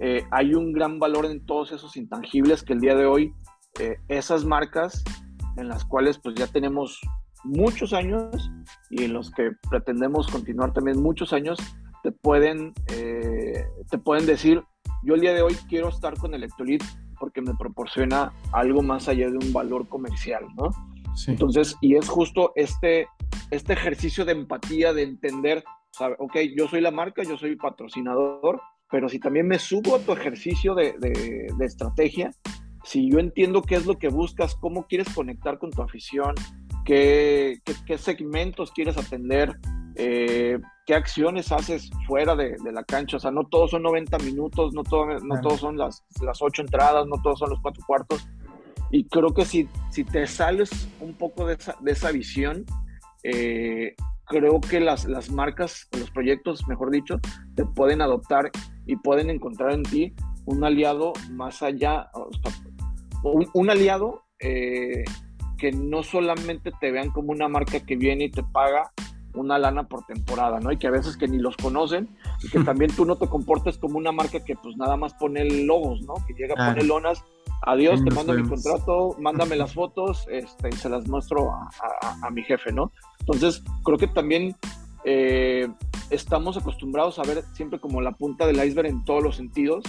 [0.00, 3.32] Eh, hay un gran valor en todos esos intangibles que el día de hoy
[3.78, 5.02] eh, esas marcas
[5.56, 7.00] en las cuales pues ya tenemos
[7.44, 8.50] muchos años
[8.90, 11.58] y en los que pretendemos continuar también muchos años
[12.02, 14.62] te pueden eh, te pueden decir
[15.02, 16.82] yo el día de hoy quiero estar con Electrolit
[17.18, 20.70] porque me proporciona algo más allá de un valor comercial, ¿no?
[21.28, 23.08] Entonces, y es justo este,
[23.50, 25.64] este ejercicio de empatía, de entender
[26.18, 28.60] ok, yo soy la marca, yo soy patrocinador,
[28.90, 32.30] pero si también me subo a tu ejercicio de, de, estrategia,
[32.84, 36.34] si yo entiendo qué es lo que buscas, cómo quieres conectar con tu afición,
[36.84, 39.58] qué, qué, segmentos quieres atender,
[39.96, 43.16] eh, qué acciones haces fuera de, de, la cancha.
[43.16, 46.62] O sea, no todos son 90 minutos, no, todo, no todos son las, las 8
[46.62, 48.28] entradas, no todos son los 4 cuartos.
[48.92, 52.64] Y creo que si, si te sales un poco de esa, de esa visión,
[53.24, 57.18] eh, creo que las, las marcas, los proyectos, mejor dicho,
[57.54, 58.50] te pueden adoptar
[58.86, 60.14] y pueden encontrar en ti
[60.44, 62.10] un aliado más allá,
[63.22, 65.04] un, aliado eh,
[65.58, 68.92] que no solamente te vean como una marca que viene y te paga
[69.34, 70.72] una lana por temporada, ¿no?
[70.72, 72.08] Y que a veces que ni los conocen
[72.42, 75.44] y que también tú no te comportes como una marca que pues nada más pone
[75.64, 76.14] logos, ¿no?
[76.26, 77.22] Que llega, a pone lonas,
[77.62, 81.68] adiós, te mando mi contrato, mándame las fotos este, y se las muestro a,
[82.22, 82.92] a mi jefe, ¿no?
[83.20, 84.56] Entonces, creo que también
[85.08, 85.68] eh,
[86.10, 89.84] estamos acostumbrados a ver siempre como la punta del iceberg en todos los sentidos.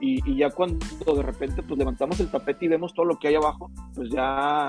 [0.00, 3.36] Y, ya cuando de repente pues levantamos el tapete y vemos todo lo que hay
[3.36, 4.68] abajo, pues ya,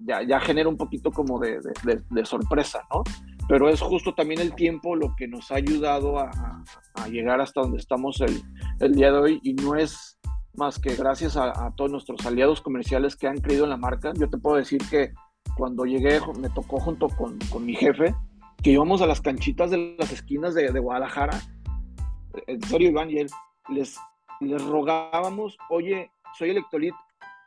[0.00, 1.60] ya, ya genera un poquito como de,
[2.10, 3.04] de, sorpresa, ¿no?
[3.48, 6.30] Pero es justo también el tiempo lo que nos ha ayudado a,
[6.94, 8.42] a llegar hasta donde estamos el,
[8.80, 10.18] el, día de hoy y no es
[10.52, 14.12] más que gracias a, a, todos nuestros aliados comerciales que han creído en la marca.
[14.14, 15.14] Yo te puedo decir que
[15.56, 18.14] cuando llegué, me tocó junto con, con, mi jefe,
[18.64, 21.38] que íbamos a las canchitas de las esquinas de, de Guadalajara.
[22.46, 23.28] En serio, Iván, y él,
[23.68, 23.96] les,
[24.40, 26.94] les rogábamos, oye, soy electrolit,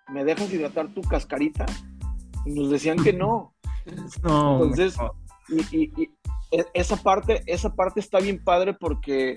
[0.10, 1.66] ¿me dejas hidratar tu cascarita?
[2.46, 3.56] Y nos decían que no.
[4.24, 4.96] no Entonces,
[5.50, 6.10] y, y, y,
[6.52, 9.36] e, esa parte, esa parte está bien padre porque,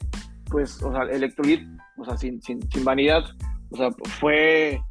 [0.50, 1.66] pues, o sea, electrolit,
[1.96, 3.24] o sea, sin, sin, sin vanidad,
[3.70, 4.82] o sea, fue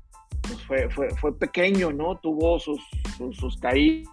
[0.41, 2.17] pues fue, fue, fue, pequeño, ¿no?
[2.17, 2.81] Tuvo sus,
[3.31, 4.09] sus, caídas,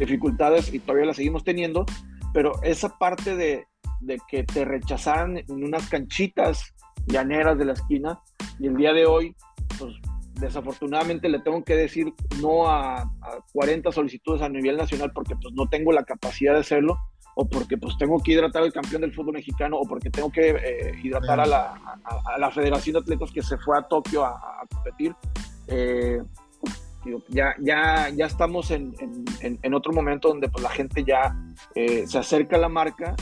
[0.00, 1.86] dificultades y todavía las seguimos teniendo,
[2.34, 3.66] pero esa parte de,
[4.00, 6.74] de que te rechazaran en unas canchitas
[7.06, 8.20] llaneras de la esquina
[8.58, 9.36] y el día de hoy,
[9.78, 9.94] pues
[10.40, 13.08] desafortunadamente le tengo que decir no a, a
[13.52, 16.98] 40 solicitudes a nivel nacional porque pues no tengo la capacidad de hacerlo,
[17.34, 20.50] o porque pues tengo que hidratar al campeón del fútbol mexicano, o porque tengo que
[20.50, 24.66] eh, hidratar a la, a, la, Federación de Atletas que se fue a Tokio a,
[24.70, 25.14] competir.
[25.68, 26.20] Eh,
[27.28, 28.94] ya, ya, ya estamos en,
[29.40, 31.34] en, en, otro momento donde pues, la gente ya
[31.74, 33.14] eh, se acerca a la marca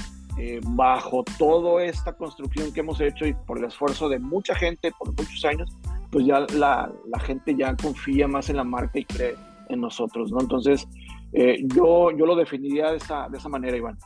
[0.62, 5.08] bajo toda esta construcción que hemos hecho y por el esfuerzo de mucha gente por
[5.08, 5.68] muchos años,
[6.12, 9.34] pues ya la, la gente ya confía más en la marca y cree
[9.68, 10.40] en nosotros, ¿no?
[10.40, 10.86] Entonces,
[11.32, 13.98] eh, yo, yo lo definiría de esa, de esa manera, Iván.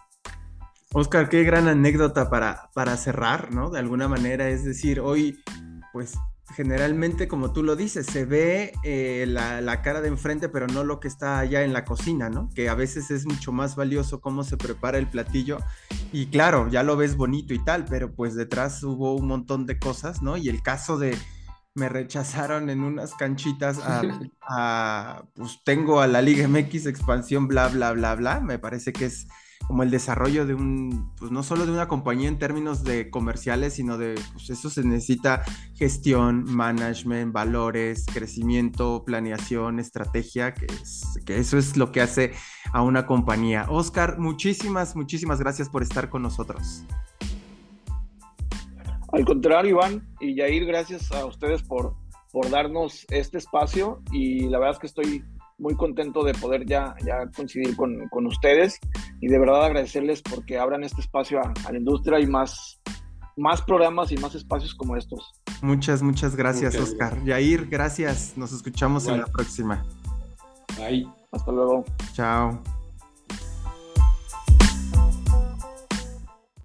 [0.92, 3.70] Oscar, qué gran anécdota para, para cerrar, ¿no?
[3.70, 5.38] De alguna manera, es decir, hoy,
[5.92, 6.18] pues
[6.54, 11.00] generalmente, como tú lo dices, se ve eh, la, cara de enfrente, pero no lo
[11.00, 12.50] que está allá en la cocina, ¿no?
[12.54, 15.58] Que a veces es mucho más valioso cómo se prepara el platillo.
[16.12, 19.78] Y claro, ya lo ves bonito y tal, pero pues detrás hubo un montón de
[19.78, 20.36] cosas, ¿no?
[20.36, 21.16] Y el caso de
[21.74, 24.02] me rechazaron en unas canchitas a,
[24.48, 28.40] a pues tengo a la Liga MX expansión, bla, bla, bla, bla.
[28.40, 29.26] Me parece que es
[29.66, 33.74] como el desarrollo de un, pues no solo de una compañía en términos de comerciales,
[33.74, 35.42] sino de, pues eso se necesita
[35.74, 40.66] gestión, management, valores, crecimiento, planeación, estrategia, que,
[41.24, 42.32] que eso es lo que hace
[42.72, 43.66] a una compañía.
[43.68, 46.84] Oscar, muchísimas, muchísimas gracias por estar con nosotros.
[49.12, 51.94] Al contrario, Iván y Yair, gracias a ustedes por,
[52.32, 55.24] por darnos este espacio y la verdad es que estoy
[55.62, 58.78] muy contento de poder ya, ya coincidir con, con ustedes
[59.20, 62.80] y de verdad agradecerles porque abran este espacio a, la industria y más,
[63.36, 65.32] más programas y más espacios como estos.
[65.62, 67.22] Muchas, muchas gracias, Oscar.
[67.24, 68.34] Yair, gracias.
[68.36, 69.86] Nos escuchamos en la próxima.
[70.76, 71.06] Bye.
[71.30, 71.84] Hasta luego.
[72.12, 72.81] Chao.